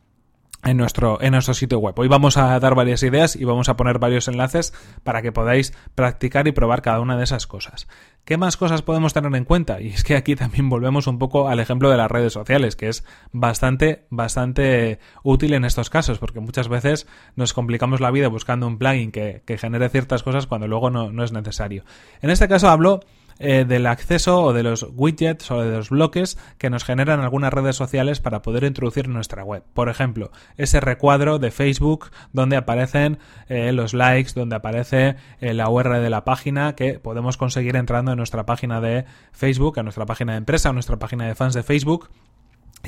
en 0.65 0.77
nuestro, 0.77 1.23
en 1.23 1.33
nuestro 1.33 1.55
sitio 1.55 1.79
web. 1.79 1.99
Hoy 1.99 2.09
vamos 2.09 2.37
a 2.37 2.59
dar 2.59 2.75
varias 2.75 3.03
ideas 3.03 3.37
y 3.37 3.45
vamos 3.45 3.69
a 3.69 3.77
poner 3.77 3.99
varios 3.99 4.29
enlaces 4.29 4.75
para 5.05 5.23
que 5.23 5.33
podáis 5.33 5.73
practicar 5.95 6.49
y 6.49 6.53
probar 6.53 6.83
cada 6.83 7.01
una 7.01 7.17
de 7.17 7.25
esas 7.25 7.47
cosas. 7.47 7.87
¿Qué 8.29 8.37
más 8.37 8.59
cosas 8.59 8.83
podemos 8.83 9.15
tener 9.15 9.35
en 9.35 9.47
cuenta? 9.47 9.81
Y 9.81 9.89
es 9.89 10.05
que 10.05 10.15
aquí 10.15 10.37
también 10.37 10.69
volvemos 10.69 11.07
un 11.07 11.19
poco 11.19 11.49
al 11.49 11.61
ejemplo 11.61 11.89
de 11.89 11.97
las 11.97 12.11
redes 12.11 12.35
sociales, 12.35 12.77
que 12.77 12.91
es 12.91 13.03
bastante, 13.33 14.05
bastante 14.11 14.99
útil 15.23 15.55
en 15.55 15.65
estos 15.65 15.89
casos, 15.89 16.19
porque 16.19 16.39
muchas 16.39 16.69
veces 16.69 17.07
nos 17.37 17.55
complicamos 17.55 18.03
la 18.03 18.11
vida 18.11 18.29
buscando 18.29 18.67
un 18.67 18.77
plugin 18.77 19.13
que, 19.13 19.41
que 19.47 19.57
genere 19.57 19.89
ciertas 19.89 20.23
cosas 20.23 20.47
cuando 20.47 20.69
luego 20.69 20.91
no, 20.91 21.11
no 21.11 21.25
es 21.25 21.33
necesario. 21.33 21.85
En 22.21 22.29
este 22.29 22.49
caso 22.49 22.69
hablo 22.69 23.01
eh, 23.39 23.65
del 23.67 23.87
acceso 23.87 24.43
o 24.43 24.53
de 24.53 24.63
los 24.63 24.87
widgets 24.95 25.51
o 25.51 25.63
de 25.63 25.77
los 25.77 25.91
bloques 25.91 26.39
que 26.59 26.71
nos 26.71 26.85
generan 26.85 27.21
algunas 27.21 27.53
redes 27.53 27.77
sociales 27.77 28.21
para 28.21 28.43
poder 28.43 28.65
introducir 28.65 29.09
nuestra 29.09 29.45
web. 29.45 29.63
Por 29.75 29.89
ejemplo, 29.89 30.31
ese 30.57 30.81
recuadro 30.81 31.39
de 31.39 31.51
Facebook 31.51 32.11
donde 32.33 32.57
aparecen 32.57 33.19
eh, 33.49 33.73
los 33.73 33.95
likes, 33.95 34.33
donde 34.35 34.57
aparece 34.57 35.17
eh, 35.41 35.55
la 35.55 35.69
URL 35.69 36.03
de 36.03 36.11
la 36.11 36.25
página 36.25 36.75
que 36.75 36.99
podemos 36.99 37.37
conseguir 37.37 37.77
entrando 37.77 38.13
en 38.13 38.19
nuestra 38.19 38.47
página 38.47 38.81
de 38.81 39.05
Facebook, 39.33 39.79
en 39.79 39.85
nuestra 39.85 40.07
página 40.07 40.33
de 40.33 40.39
empresa, 40.39 40.71
en 40.71 40.77
nuestra 40.77 40.99
página 40.99 41.27
de 41.27 41.35
fans 41.35 41.55
de 41.55 41.63
Facebook 41.63 42.09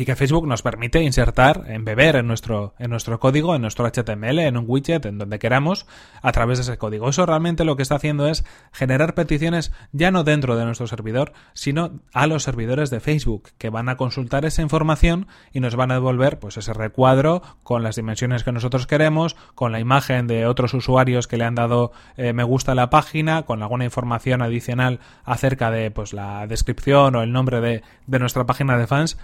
y 0.01 0.07
que 0.07 0.17
Facebook 0.17 0.47
nos 0.47 0.63
permite 0.63 1.03
insertar, 1.03 1.65
embeber 1.67 2.17
en 2.17 2.27
nuestro, 2.27 2.73
en 2.79 2.89
nuestro 2.89 3.21
código, 3.21 3.55
en 3.55 3.61
nuestro 3.61 3.85
HTML, 3.87 4.39
en 4.39 4.57
un 4.57 4.65
widget, 4.67 5.05
en 5.05 5.19
donde 5.19 5.39
queramos, 5.39 5.87
a 6.23 6.33
través 6.33 6.57
de 6.57 6.63
ese 6.63 6.79
código. 6.79 7.11
Eso 7.11 7.27
realmente 7.27 7.67
lo 7.67 7.77
que 7.77 7.83
está 7.83 7.97
haciendo 7.97 8.27
es 8.27 8.47
generar 8.73 9.15
peticiones 9.15 9.73
ya 9.93 10.11
no 10.11 10.25
dentro 10.25 10.57
de 10.57 10.65
nuestro 10.65 10.87
servidor, 10.87 11.35
sino 11.53 12.01
a 12.15 12.27
los 12.27 12.45
servidores 12.45 12.89
de 12.89 13.01
Facebook, 13.01 13.51
que 13.59 13.69
van 13.69 13.91
a 13.91 13.99
consultar 13.99 14.47
esa 14.47 14.63
información 14.63 15.27
y 15.53 15.61
nos 15.61 15.77
van 15.77 15.91
a 15.91 15.97
devolver 15.97 16.39
pues 16.39 16.57
ese 16.57 16.73
recuadro 16.73 17.43
con 17.63 17.83
las 17.83 17.97
dimensiones 17.97 18.43
que 18.43 18.53
nosotros 18.53 18.87
queremos, 18.87 19.37
con 19.55 19.71
la 19.71 19.81
imagen 19.81 20.27
de 20.27 20.47
otros 20.47 20.73
usuarios 20.73 21.29
que 21.29 21.37
le 21.37 21.45
han 21.45 21.57
dado 21.57 21.93
eh, 22.17 22.33
me 22.33 22.45
gusta 22.45 22.73
a 22.73 22.75
la 22.75 22.89
página, 22.89 23.43
con 23.43 23.63
alguna 23.63 23.85
información 23.85 24.41
adicional 24.41 24.99
acerca 25.25 25.71
de 25.71 25.91
pues 25.91 26.15
la 26.15 26.47
descripción 26.47 27.17
o 27.17 27.23
el 27.23 27.33
nombre 27.33 27.61
de, 27.61 27.83
de 28.07 28.19
nuestra 28.19 28.47
página 28.47 28.79
de 28.79 28.87
fans 28.87 29.19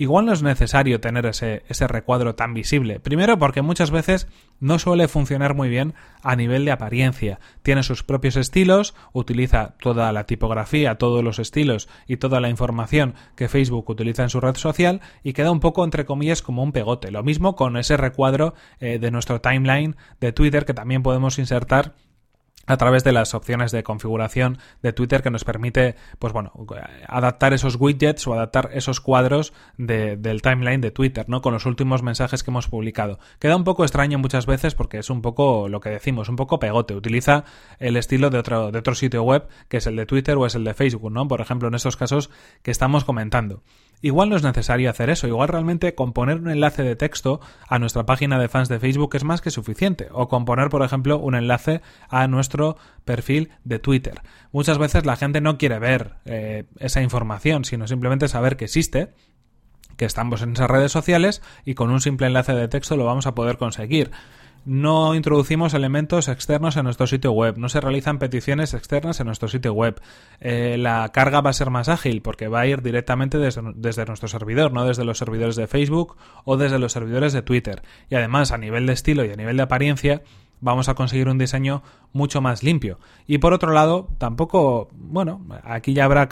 igual 0.00 0.24
no 0.24 0.32
es 0.32 0.42
necesario 0.42 0.98
tener 0.98 1.26
ese, 1.26 1.62
ese 1.68 1.86
recuadro 1.86 2.34
tan 2.34 2.54
visible. 2.54 3.00
Primero 3.00 3.38
porque 3.38 3.60
muchas 3.60 3.90
veces 3.90 4.28
no 4.58 4.78
suele 4.78 5.08
funcionar 5.08 5.54
muy 5.54 5.68
bien 5.68 5.92
a 6.22 6.36
nivel 6.36 6.64
de 6.64 6.72
apariencia. 6.72 7.38
Tiene 7.62 7.82
sus 7.82 8.02
propios 8.02 8.36
estilos, 8.36 8.94
utiliza 9.12 9.74
toda 9.78 10.10
la 10.12 10.24
tipografía, 10.24 10.94
todos 10.94 11.22
los 11.22 11.38
estilos 11.38 11.86
y 12.06 12.16
toda 12.16 12.40
la 12.40 12.48
información 12.48 13.14
que 13.36 13.50
Facebook 13.50 13.90
utiliza 13.90 14.22
en 14.22 14.30
su 14.30 14.40
red 14.40 14.56
social 14.56 15.02
y 15.22 15.34
queda 15.34 15.50
un 15.50 15.60
poco 15.60 15.84
entre 15.84 16.06
comillas 16.06 16.40
como 16.40 16.62
un 16.62 16.72
pegote. 16.72 17.10
Lo 17.10 17.22
mismo 17.22 17.54
con 17.54 17.76
ese 17.76 17.98
recuadro 17.98 18.54
eh, 18.78 18.98
de 18.98 19.10
nuestro 19.10 19.42
timeline 19.42 19.96
de 20.18 20.32
Twitter 20.32 20.64
que 20.64 20.72
también 20.72 21.02
podemos 21.02 21.38
insertar 21.38 21.94
a 22.70 22.76
través 22.76 23.02
de 23.02 23.12
las 23.12 23.34
opciones 23.34 23.72
de 23.72 23.82
configuración 23.82 24.58
de 24.82 24.92
Twitter 24.92 25.22
que 25.22 25.30
nos 25.30 25.44
permite, 25.44 25.96
pues 26.18 26.32
bueno, 26.32 26.52
adaptar 27.08 27.52
esos 27.52 27.76
widgets 27.78 28.26
o 28.28 28.34
adaptar 28.34 28.70
esos 28.72 29.00
cuadros 29.00 29.52
del 29.76 30.42
timeline 30.42 30.80
de 30.80 30.92
Twitter, 30.92 31.28
¿no? 31.28 31.42
Con 31.42 31.52
los 31.52 31.66
últimos 31.66 32.02
mensajes 32.02 32.44
que 32.44 32.50
hemos 32.50 32.68
publicado. 32.68 33.18
Queda 33.40 33.56
un 33.56 33.64
poco 33.64 33.84
extraño 33.84 34.18
muchas 34.18 34.46
veces 34.46 34.74
porque 34.74 34.98
es 34.98 35.10
un 35.10 35.20
poco 35.20 35.68
lo 35.68 35.80
que 35.80 35.90
decimos, 35.90 36.28
un 36.28 36.36
poco 36.36 36.60
pegote. 36.60 36.94
Utiliza 36.94 37.44
el 37.78 37.96
estilo 37.96 38.30
de 38.30 38.38
otro, 38.38 38.70
de 38.70 38.78
otro 38.78 38.94
sitio 38.94 39.24
web 39.24 39.48
que 39.68 39.78
es 39.78 39.86
el 39.86 39.96
de 39.96 40.06
Twitter 40.06 40.36
o 40.36 40.46
es 40.46 40.54
el 40.54 40.64
de 40.64 40.74
Facebook, 40.74 41.10
¿no? 41.10 41.26
Por 41.26 41.40
ejemplo, 41.40 41.66
en 41.68 41.74
estos 41.74 41.96
casos 41.96 42.30
que 42.62 42.70
estamos 42.70 43.04
comentando. 43.04 43.62
Igual 44.02 44.30
no 44.30 44.36
es 44.36 44.42
necesario 44.42 44.88
hacer 44.88 45.10
eso, 45.10 45.26
igual 45.26 45.48
realmente 45.48 45.94
componer 45.94 46.38
un 46.38 46.50
enlace 46.50 46.82
de 46.82 46.96
texto 46.96 47.40
a 47.68 47.78
nuestra 47.78 48.06
página 48.06 48.38
de 48.38 48.48
fans 48.48 48.68
de 48.68 48.80
Facebook 48.80 49.14
es 49.14 49.24
más 49.24 49.40
que 49.42 49.50
suficiente, 49.50 50.08
o 50.12 50.28
componer, 50.28 50.70
por 50.70 50.82
ejemplo, 50.82 51.18
un 51.18 51.34
enlace 51.34 51.82
a 52.08 52.26
nuestro 52.26 52.76
perfil 53.04 53.50
de 53.64 53.78
Twitter. 53.78 54.22
Muchas 54.52 54.78
veces 54.78 55.04
la 55.04 55.16
gente 55.16 55.40
no 55.40 55.58
quiere 55.58 55.78
ver 55.78 56.14
eh, 56.24 56.64
esa 56.78 57.02
información, 57.02 57.64
sino 57.64 57.86
simplemente 57.86 58.28
saber 58.28 58.56
que 58.56 58.64
existe 58.64 59.12
que 59.96 60.06
estamos 60.06 60.40
en 60.40 60.54
esas 60.54 60.70
redes 60.70 60.92
sociales 60.92 61.42
y 61.66 61.74
con 61.74 61.90
un 61.90 62.00
simple 62.00 62.26
enlace 62.26 62.54
de 62.54 62.68
texto 62.68 62.96
lo 62.96 63.04
vamos 63.04 63.26
a 63.26 63.34
poder 63.34 63.58
conseguir 63.58 64.10
no 64.64 65.14
introducimos 65.14 65.74
elementos 65.74 66.28
externos 66.28 66.76
en 66.76 66.84
nuestro 66.84 67.06
sitio 67.06 67.32
web, 67.32 67.56
no 67.56 67.68
se 67.68 67.80
realizan 67.80 68.18
peticiones 68.18 68.74
externas 68.74 69.20
en 69.20 69.26
nuestro 69.26 69.48
sitio 69.48 69.72
web. 69.72 70.00
Eh, 70.40 70.76
la 70.78 71.08
carga 71.12 71.40
va 71.40 71.50
a 71.50 71.54
ser 71.54 71.70
más 71.70 71.88
ágil 71.88 72.22
porque 72.22 72.48
va 72.48 72.60
a 72.60 72.66
ir 72.66 72.82
directamente 72.82 73.38
desde, 73.38 73.62
desde, 73.74 74.04
nuestro 74.06 74.28
servidor, 74.28 74.72
no 74.72 74.84
desde 74.84 75.04
los 75.04 75.18
servidores 75.18 75.56
de 75.56 75.66
Facebook 75.66 76.16
o 76.44 76.56
desde 76.56 76.78
los 76.78 76.92
servidores 76.92 77.32
de 77.32 77.42
Twitter. 77.42 77.82
Y 78.08 78.14
además, 78.14 78.52
a 78.52 78.58
nivel 78.58 78.86
de 78.86 78.92
estilo 78.92 79.24
y 79.24 79.30
a 79.30 79.36
nivel 79.36 79.56
de 79.56 79.62
apariencia, 79.62 80.22
vamos 80.60 80.88
a 80.88 80.94
conseguir 80.94 81.28
un 81.28 81.38
diseño 81.38 81.82
mucho 82.12 82.40
más 82.40 82.62
limpio. 82.62 82.98
Y 83.26 83.38
por 83.38 83.52
otro 83.52 83.72
lado, 83.72 84.08
tampoco, 84.18 84.88
bueno, 84.92 85.46
aquí 85.64 85.94
ya 85.94 86.04
habrá, 86.04 86.22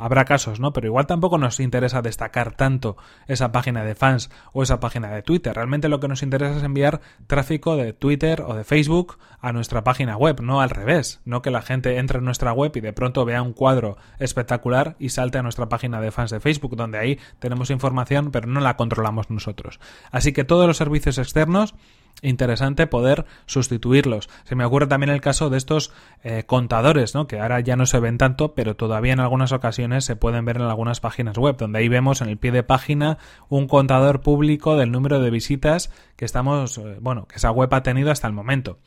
habrá 0.00 0.24
casos, 0.24 0.60
¿no? 0.60 0.72
Pero 0.72 0.86
igual 0.88 1.06
tampoco 1.06 1.38
nos 1.38 1.60
interesa 1.60 2.02
destacar 2.02 2.56
tanto 2.56 2.96
esa 3.26 3.52
página 3.52 3.84
de 3.84 3.94
fans 3.94 4.30
o 4.52 4.62
esa 4.62 4.80
página 4.80 5.10
de 5.10 5.22
Twitter. 5.22 5.54
Realmente 5.54 5.88
lo 5.88 6.00
que 6.00 6.08
nos 6.08 6.22
interesa 6.22 6.56
es 6.56 6.62
enviar 6.62 7.00
tráfico 7.26 7.76
de 7.76 7.92
Twitter 7.92 8.42
o 8.42 8.54
de 8.54 8.64
Facebook 8.64 9.18
a 9.40 9.52
nuestra 9.52 9.84
página 9.84 10.16
web, 10.16 10.40
no 10.42 10.60
al 10.60 10.70
revés. 10.70 11.20
No 11.24 11.42
que 11.42 11.50
la 11.50 11.62
gente 11.62 11.98
entre 11.98 12.18
en 12.18 12.24
nuestra 12.24 12.52
web 12.52 12.72
y 12.74 12.80
de 12.80 12.92
pronto 12.92 13.24
vea 13.24 13.42
un 13.42 13.52
cuadro 13.52 13.96
espectacular 14.18 14.96
y 14.98 15.10
salte 15.10 15.38
a 15.38 15.42
nuestra 15.42 15.68
página 15.68 16.00
de 16.00 16.10
fans 16.10 16.30
de 16.30 16.40
Facebook, 16.40 16.76
donde 16.76 16.98
ahí 16.98 17.18
tenemos 17.38 17.70
información, 17.70 18.30
pero 18.30 18.48
no 18.48 18.60
la 18.60 18.76
controlamos 18.76 19.30
nosotros. 19.30 19.78
Así 20.10 20.32
que 20.32 20.44
todos 20.44 20.66
los 20.66 20.76
servicios 20.76 21.18
externos 21.18 21.74
interesante 22.22 22.86
poder 22.86 23.26
sustituirlos. 23.46 24.28
Se 24.44 24.54
me 24.54 24.64
ocurre 24.64 24.86
también 24.86 25.10
el 25.10 25.20
caso 25.20 25.50
de 25.50 25.58
estos 25.58 25.92
eh, 26.22 26.44
contadores, 26.46 27.14
¿no? 27.14 27.26
que 27.26 27.40
ahora 27.40 27.60
ya 27.60 27.76
no 27.76 27.86
se 27.86 28.00
ven 28.00 28.18
tanto, 28.18 28.54
pero 28.54 28.76
todavía 28.76 29.12
en 29.12 29.20
algunas 29.20 29.52
ocasiones 29.52 30.04
se 30.04 30.16
pueden 30.16 30.44
ver 30.44 30.56
en 30.56 30.62
algunas 30.62 31.00
páginas 31.00 31.38
web, 31.38 31.56
donde 31.56 31.78
ahí 31.78 31.88
vemos 31.88 32.20
en 32.20 32.28
el 32.28 32.38
pie 32.38 32.52
de 32.52 32.62
página 32.62 33.18
un 33.48 33.68
contador 33.68 34.20
público 34.20 34.76
del 34.76 34.90
número 34.90 35.20
de 35.20 35.30
visitas 35.30 35.90
que 36.16 36.24
estamos, 36.24 36.78
eh, 36.78 36.98
bueno, 37.00 37.26
que 37.26 37.36
esa 37.36 37.50
web 37.50 37.72
ha 37.74 37.82
tenido 37.82 38.10
hasta 38.10 38.26
el 38.26 38.32
momento. 38.32 38.78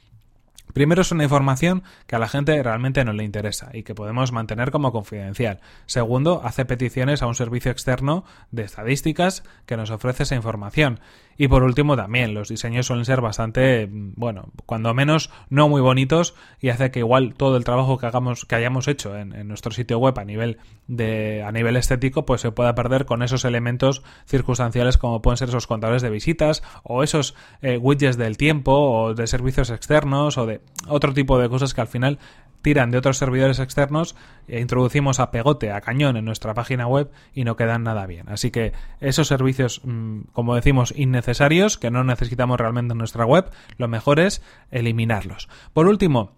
Primero 0.74 1.02
es 1.02 1.12
una 1.12 1.24
información 1.24 1.84
que 2.08 2.16
a 2.16 2.20
la 2.20 2.28
gente 2.28 2.62
realmente 2.62 3.04
no 3.06 3.14
le 3.14 3.24
interesa 3.24 3.70
y 3.74 3.84
que 3.84 3.96
podemos 3.96 4.32
mantener 4.32 4.72
como 4.72 4.92
confidencial. 4.92 5.60
Segundo, 5.86 6.42
hace 6.44 6.66
peticiones 6.66 7.22
a 7.22 7.28
un 7.28 7.36
servicio 7.36 7.72
externo 7.72 8.24
de 8.52 8.64
estadísticas 8.64 9.44
que 9.66 9.78
nos 9.78 9.92
ofrece 9.92 10.24
esa 10.24 10.36
información. 10.36 11.00
Y 11.38 11.48
por 11.48 11.64
último 11.64 11.96
también, 11.96 12.36
los 12.36 12.50
diseños 12.50 12.86
suelen 12.86 13.04
ser 13.04 13.20
bastante, 13.20 13.90
bueno, 13.92 14.52
cuando 14.68 14.94
menos 14.94 15.32
no 15.50 15.70
muy 15.70 15.82
bonitos 15.82 16.36
y 16.60 16.70
hace 16.70 16.92
que 16.92 17.00
igual 17.00 17.34
todo 17.34 17.58
el 17.58 17.64
trabajo 17.64 17.98
que 17.98 18.06
hagamos, 18.06 18.46
que 18.46 18.54
hayamos 18.54 18.88
hecho 18.88 19.18
en, 19.18 19.48
nuestro 19.48 19.72
sitio 19.72 19.98
web 19.98 20.20
a 20.20 20.24
nivel 20.24 20.60
de, 20.88 21.42
a 21.44 21.52
nivel 21.52 21.78
estético, 21.78 22.28
pues 22.28 22.42
se 22.42 22.52
pueda 22.52 22.76
perder 22.76 23.06
con 23.06 23.24
esos 23.24 23.44
elementos 23.44 24.04
circunstanciales 24.28 25.00
como 25.00 25.24
pueden 25.24 25.38
ser 25.38 25.50
esos 25.50 25.66
contadores 25.66 26.04
de 26.04 26.12
visitas 26.12 26.62
o 26.84 27.02
esos 27.02 27.34
eh, 27.64 27.78
widgets 27.78 28.18
del 28.18 28.38
tiempo 28.38 28.74
o 28.74 29.14
de 29.16 29.26
servicios 29.26 29.72
externos 29.72 30.38
o 30.38 30.46
de 30.46 30.61
otro 30.88 31.14
tipo 31.14 31.40
de 31.40 31.50
cosas 31.50 31.74
que 31.74 31.82
al 31.82 31.88
final 31.88 32.20
tiran 32.62 32.92
de 32.92 32.98
otros 32.98 33.18
servidores 33.18 33.60
externos 33.60 34.16
e 34.48 34.60
introducimos 34.60 35.20
a 35.20 35.32
pegote, 35.32 35.72
a 35.72 35.82
cañón 35.82 36.18
en 36.18 36.26
nuestra 36.26 36.54
página 36.54 36.88
web 36.88 37.10
y 37.34 37.44
no 37.44 37.56
quedan 37.56 37.84
nada 37.84 38.06
bien. 38.06 38.30
Así 38.30 38.52
que 38.52 38.74
esos 39.00 39.28
servicios, 39.28 39.82
mm, 39.84 40.22
como 40.34 40.56
decimos, 40.56 40.94
innecesarios, 40.96 41.78
que 41.78 41.92
no 41.92 42.04
necesitamos 42.04 42.60
realmente 42.60 42.94
en 42.94 43.00
nuestra 43.00 43.26
web, 43.26 43.50
lo 43.78 43.88
mejor 43.88 44.20
es 44.20 44.42
eliminarlos. 44.70 45.50
Por 45.74 45.88
último, 45.88 46.34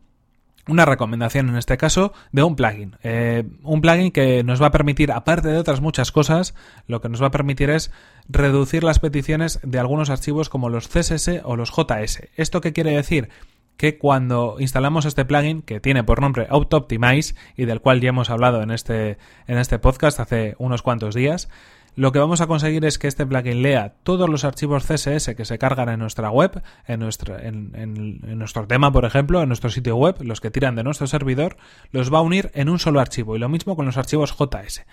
una 0.68 0.86
recomendación 0.86 1.50
en 1.50 1.58
este 1.58 1.78
caso 1.78 2.14
de 2.32 2.44
un 2.44 2.56
plugin. 2.56 2.96
Eh, 3.04 3.44
un 3.64 3.82
plugin 3.82 4.12
que 4.12 4.44
nos 4.44 4.62
va 4.62 4.68
a 4.68 4.72
permitir, 4.72 5.12
aparte 5.12 5.50
de 5.50 5.58
otras 5.58 5.82
muchas 5.82 6.14
cosas, 6.14 6.56
lo 6.88 7.02
que 7.02 7.10
nos 7.10 7.22
va 7.22 7.28
a 7.28 7.32
permitir 7.32 7.70
es 7.70 7.92
reducir 8.30 8.84
las 8.86 9.00
peticiones 9.00 9.60
de 9.64 9.80
algunos 9.80 10.10
archivos 10.10 10.48
como 10.48 10.70
los 10.70 10.88
CSS 10.88 11.42
o 11.44 11.58
los 11.58 11.72
JS. 11.72 12.30
¿Esto 12.38 12.62
qué 12.62 12.72
quiere 12.72 12.92
decir? 12.92 13.30
Que 13.78 13.98
cuando 13.98 14.58
instalamos 14.60 15.06
este 15.06 15.26
plugin 15.26 15.62
que 15.62 15.80
tiene 15.80 16.04
por 16.04 16.22
nombre 16.22 16.48
Auto 16.50 16.78
Optimize 16.78 17.36
y 17.56 17.66
del 17.66 17.82
cual 17.82 18.02
ya 18.02 18.10
hemos 18.10 18.30
hablado 18.30 18.62
en 18.62 18.72
este, 18.72 19.18
en 19.48 19.58
este 19.58 19.80
podcast 19.80 20.20
hace 20.20 20.56
unos 20.58 20.82
cuantos 20.82 21.16
días, 21.16 21.50
lo 21.96 22.12
que 22.12 22.18
vamos 22.18 22.42
a 22.42 22.48
conseguir 22.48 22.86
es 22.86 22.98
que 22.98 23.08
este 23.08 23.26
plugin 23.26 23.62
lea 23.62 23.94
todos 24.04 24.28
los 24.28 24.46
archivos 24.46 24.84
CSS 24.84 25.36
que 25.36 25.46
se 25.46 25.60
cargan 25.60 25.90
en 25.90 26.00
nuestra 26.00 26.32
web, 26.32 26.64
en 26.88 27.00
nuestro, 27.00 27.38
en, 27.38 28.20
nuestro 28.38 28.66
tema, 28.66 28.92
por 28.92 29.06
ejemplo, 29.06 29.42
en 29.44 29.50
nuestro 29.50 29.70
sitio 29.70 29.96
web, 29.96 30.16
los 30.22 30.42
que 30.42 30.50
tiran 30.50 30.76
de 30.76 30.84
nuestro 30.84 31.06
servidor, 31.06 31.58
los 31.92 32.12
va 32.12 32.18
a 32.18 32.22
unir 32.22 32.50
en 32.56 32.70
un 32.70 32.80
solo 32.80 33.00
archivo. 33.00 33.36
Y 33.36 33.40
lo 33.40 33.48
mismo 33.48 33.76
con 33.76 33.86
los 33.86 33.98
archivos 33.98 34.36
JS. 34.36 34.86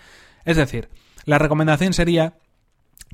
Es 0.45 0.57
decir, 0.57 0.89
la 1.25 1.39
recomendación 1.39 1.93
sería 1.93 2.35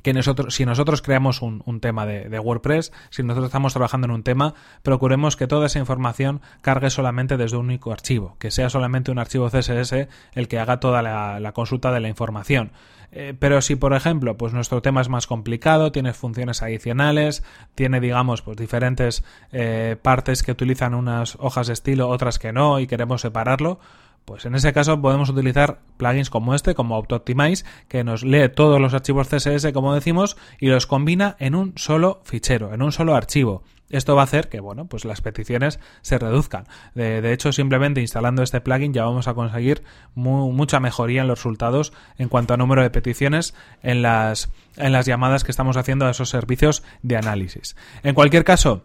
que 0.02 0.12
nosotros, 0.12 0.54
si 0.54 0.64
nosotros 0.64 1.02
creamos 1.02 1.42
un, 1.42 1.62
un 1.66 1.80
tema 1.80 2.06
de, 2.06 2.28
de, 2.28 2.38
WordPress, 2.38 2.92
si 3.10 3.22
nosotros 3.22 3.48
estamos 3.48 3.72
trabajando 3.72 4.06
en 4.06 4.12
un 4.12 4.22
tema, 4.22 4.54
procuremos 4.82 5.36
que 5.36 5.46
toda 5.46 5.66
esa 5.66 5.78
información 5.78 6.40
cargue 6.60 6.90
solamente 6.90 7.36
desde 7.36 7.56
un 7.56 7.66
único 7.66 7.92
archivo, 7.92 8.36
que 8.38 8.50
sea 8.50 8.70
solamente 8.70 9.10
un 9.10 9.18
archivo 9.18 9.48
CSS 9.48 10.08
el 10.34 10.48
que 10.48 10.58
haga 10.58 10.80
toda 10.80 11.02
la, 11.02 11.40
la 11.40 11.52
consulta 11.52 11.92
de 11.92 12.00
la 12.00 12.08
información. 12.08 12.72
Eh, 13.10 13.34
pero 13.38 13.62
si, 13.62 13.74
por 13.76 13.94
ejemplo, 13.94 14.36
pues 14.36 14.52
nuestro 14.52 14.82
tema 14.82 15.00
es 15.00 15.08
más 15.08 15.26
complicado, 15.26 15.92
tiene 15.92 16.12
funciones 16.12 16.62
adicionales, 16.62 17.42
tiene, 17.74 18.00
digamos, 18.00 18.42
pues 18.42 18.56
diferentes 18.56 19.24
eh, 19.52 19.96
partes 20.00 20.42
que 20.42 20.52
utilizan 20.52 20.94
unas 20.94 21.36
hojas 21.40 21.68
de 21.68 21.72
estilo, 21.72 22.08
otras 22.08 22.38
que 22.38 22.52
no, 22.52 22.80
y 22.80 22.86
queremos 22.86 23.22
separarlo, 23.22 23.80
pues 24.28 24.44
en 24.44 24.54
ese 24.54 24.74
caso 24.74 25.00
podemos 25.00 25.30
utilizar 25.30 25.78
plugins 25.96 26.28
como 26.28 26.54
este, 26.54 26.74
como 26.74 26.96
AutoOptimize, 26.96 27.64
que 27.88 28.04
nos 28.04 28.24
lee 28.24 28.50
todos 28.50 28.78
los 28.78 28.92
archivos 28.92 29.26
CSS, 29.26 29.72
como 29.72 29.94
decimos, 29.94 30.36
y 30.60 30.66
los 30.66 30.86
combina 30.86 31.34
en 31.38 31.54
un 31.54 31.72
solo 31.76 32.20
fichero, 32.24 32.74
en 32.74 32.82
un 32.82 32.92
solo 32.92 33.14
archivo. 33.14 33.62
Esto 33.88 34.14
va 34.14 34.20
a 34.20 34.24
hacer 34.24 34.50
que, 34.50 34.60
bueno, 34.60 34.84
pues 34.84 35.06
las 35.06 35.22
peticiones 35.22 35.80
se 36.02 36.18
reduzcan. 36.18 36.66
De, 36.94 37.32
hecho, 37.32 37.52
simplemente 37.52 38.02
instalando 38.02 38.42
este 38.42 38.60
plugin 38.60 38.92
ya 38.92 39.06
vamos 39.06 39.28
a 39.28 39.34
conseguir 39.34 39.82
mu 40.14 40.52
mucha 40.52 40.78
mejoría 40.78 41.22
en 41.22 41.28
los 41.28 41.38
resultados 41.38 41.94
en 42.18 42.28
cuanto 42.28 42.52
a 42.52 42.58
número 42.58 42.82
de 42.82 42.90
peticiones 42.90 43.54
en 43.82 44.02
las, 44.02 44.52
en 44.76 44.92
las 44.92 45.06
llamadas 45.06 45.42
que 45.42 45.52
estamos 45.52 45.78
haciendo 45.78 46.04
a 46.04 46.10
esos 46.10 46.28
servicios 46.28 46.82
de 47.00 47.16
análisis. 47.16 47.76
En 48.02 48.14
cualquier 48.14 48.44
caso, 48.44 48.82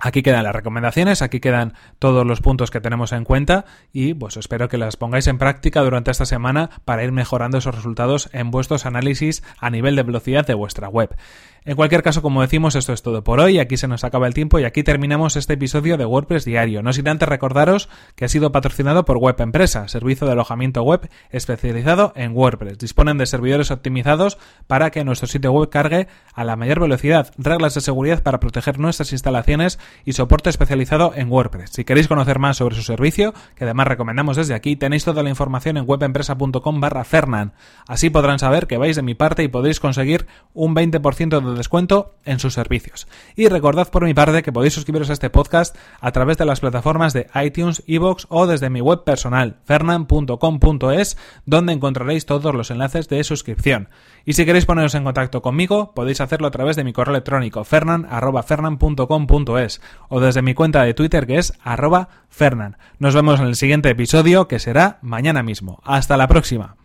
Aquí 0.00 0.22
quedan 0.22 0.44
las 0.44 0.54
recomendaciones, 0.54 1.22
aquí 1.22 1.40
quedan 1.40 1.74
todos 1.98 2.26
los 2.26 2.40
puntos 2.40 2.70
que 2.70 2.80
tenemos 2.80 3.12
en 3.12 3.24
cuenta 3.24 3.64
y 3.92 4.14
pues 4.14 4.36
espero 4.36 4.68
que 4.68 4.76
las 4.76 4.96
pongáis 4.96 5.28
en 5.28 5.38
práctica 5.38 5.80
durante 5.82 6.10
esta 6.10 6.26
semana 6.26 6.70
para 6.84 7.04
ir 7.04 7.12
mejorando 7.12 7.58
esos 7.58 7.74
resultados 7.74 8.28
en 8.32 8.50
vuestros 8.50 8.86
análisis 8.86 9.42
a 9.58 9.70
nivel 9.70 9.94
de 9.94 10.02
velocidad 10.02 10.46
de 10.46 10.54
vuestra 10.54 10.88
web. 10.88 11.16
En 11.66 11.76
cualquier 11.76 12.02
caso, 12.02 12.20
como 12.20 12.42
decimos, 12.42 12.74
esto 12.74 12.92
es 12.92 13.00
todo 13.00 13.24
por 13.24 13.40
hoy, 13.40 13.58
aquí 13.58 13.78
se 13.78 13.88
nos 13.88 14.04
acaba 14.04 14.26
el 14.26 14.34
tiempo 14.34 14.58
y 14.58 14.64
aquí 14.64 14.82
terminamos 14.82 15.34
este 15.36 15.54
episodio 15.54 15.96
de 15.96 16.04
WordPress 16.04 16.44
Diario. 16.44 16.82
No 16.82 16.92
sin 16.92 17.08
antes 17.08 17.26
recordaros 17.26 17.88
que 18.16 18.26
ha 18.26 18.28
sido 18.28 18.52
patrocinado 18.52 19.06
por 19.06 19.16
Web 19.16 19.36
Empresa, 19.40 19.88
servicio 19.88 20.26
de 20.26 20.34
alojamiento 20.34 20.82
web 20.82 21.08
especializado 21.30 22.12
en 22.16 22.36
WordPress. 22.36 22.76
Disponen 22.76 23.16
de 23.16 23.24
servidores 23.24 23.70
optimizados 23.70 24.36
para 24.66 24.90
que 24.90 25.04
nuestro 25.04 25.26
sitio 25.26 25.52
web 25.52 25.70
cargue 25.70 26.06
a 26.34 26.44
la 26.44 26.56
mayor 26.56 26.80
velocidad, 26.80 27.32
reglas 27.38 27.72
de 27.72 27.80
seguridad 27.80 28.22
para 28.22 28.40
proteger 28.40 28.78
nuestras 28.78 29.12
instalaciones 29.12 29.78
y 30.04 30.12
soporte 30.12 30.50
especializado 30.50 31.12
en 31.14 31.32
WordPress. 31.32 31.70
Si 31.70 31.84
queréis 31.86 32.08
conocer 32.08 32.38
más 32.38 32.58
sobre 32.58 32.74
su 32.74 32.82
servicio, 32.82 33.32
que 33.56 33.64
además 33.64 33.88
recomendamos 33.88 34.36
desde 34.36 34.52
aquí, 34.52 34.76
tenéis 34.76 35.06
toda 35.06 35.22
la 35.22 35.30
información 35.30 35.78
en 35.78 35.84
webempresa.com 35.88 36.80
barra 36.80 37.04
Fernan. 37.04 37.54
Así 37.88 38.10
podrán 38.10 38.38
saber 38.38 38.66
que 38.66 38.76
vais 38.76 38.96
de 38.96 39.02
mi 39.02 39.14
parte 39.14 39.42
y 39.42 39.48
podéis 39.48 39.80
conseguir 39.80 40.26
un 40.52 40.74
20% 40.74 41.53
de 41.54 41.58
descuento 41.58 42.14
en 42.24 42.38
sus 42.38 42.54
servicios. 42.54 43.08
Y 43.36 43.48
recordad 43.48 43.90
por 43.90 44.04
mi 44.04 44.14
parte 44.14 44.42
que 44.42 44.52
podéis 44.52 44.74
suscribiros 44.74 45.10
a 45.10 45.14
este 45.14 45.30
podcast 45.30 45.76
a 46.00 46.12
través 46.12 46.38
de 46.38 46.44
las 46.44 46.60
plataformas 46.60 47.12
de 47.12 47.26
iTunes, 47.42 47.82
Evox 47.86 48.26
o 48.28 48.46
desde 48.46 48.70
mi 48.70 48.80
web 48.80 49.02
personal, 49.04 49.56
fernan.com.es, 49.64 51.16
donde 51.46 51.72
encontraréis 51.72 52.26
todos 52.26 52.54
los 52.54 52.70
enlaces 52.70 53.08
de 53.08 53.24
suscripción. 53.24 53.88
Y 54.24 54.34
si 54.34 54.44
queréis 54.44 54.66
poneros 54.66 54.94
en 54.94 55.04
contacto 55.04 55.40
conmigo, 55.42 55.92
podéis 55.94 56.20
hacerlo 56.20 56.48
a 56.48 56.50
través 56.50 56.76
de 56.76 56.84
mi 56.84 56.92
correo 56.92 57.14
electrónico, 57.14 57.64
fernan.fernan.com.es 57.64 59.80
o 60.08 60.20
desde 60.20 60.42
mi 60.42 60.54
cuenta 60.54 60.82
de 60.82 60.94
Twitter 60.94 61.26
que 61.26 61.38
es 61.38 61.54
arroba 61.62 62.08
fernan. 62.28 62.76
Nos 62.98 63.14
vemos 63.14 63.40
en 63.40 63.46
el 63.46 63.56
siguiente 63.56 63.88
episodio 63.90 64.48
que 64.48 64.58
será 64.58 64.98
mañana 65.02 65.42
mismo. 65.42 65.80
Hasta 65.84 66.16
la 66.16 66.28
próxima. 66.28 66.76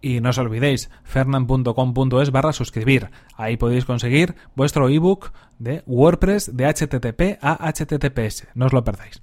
Y 0.00 0.20
no 0.20 0.30
os 0.30 0.38
olvidéis, 0.38 0.90
fernan.com.es 1.04 2.30
barra 2.30 2.52
suscribir. 2.52 3.10
Ahí 3.36 3.56
podéis 3.56 3.84
conseguir 3.84 4.34
vuestro 4.56 4.88
ebook 4.88 5.32
de 5.58 5.82
WordPress 5.86 6.56
de 6.56 6.66
HTTP 6.66 7.38
a 7.42 7.70
HTTPS. 7.70 8.48
No 8.54 8.66
os 8.66 8.72
lo 8.72 8.82
perdáis. 8.82 9.20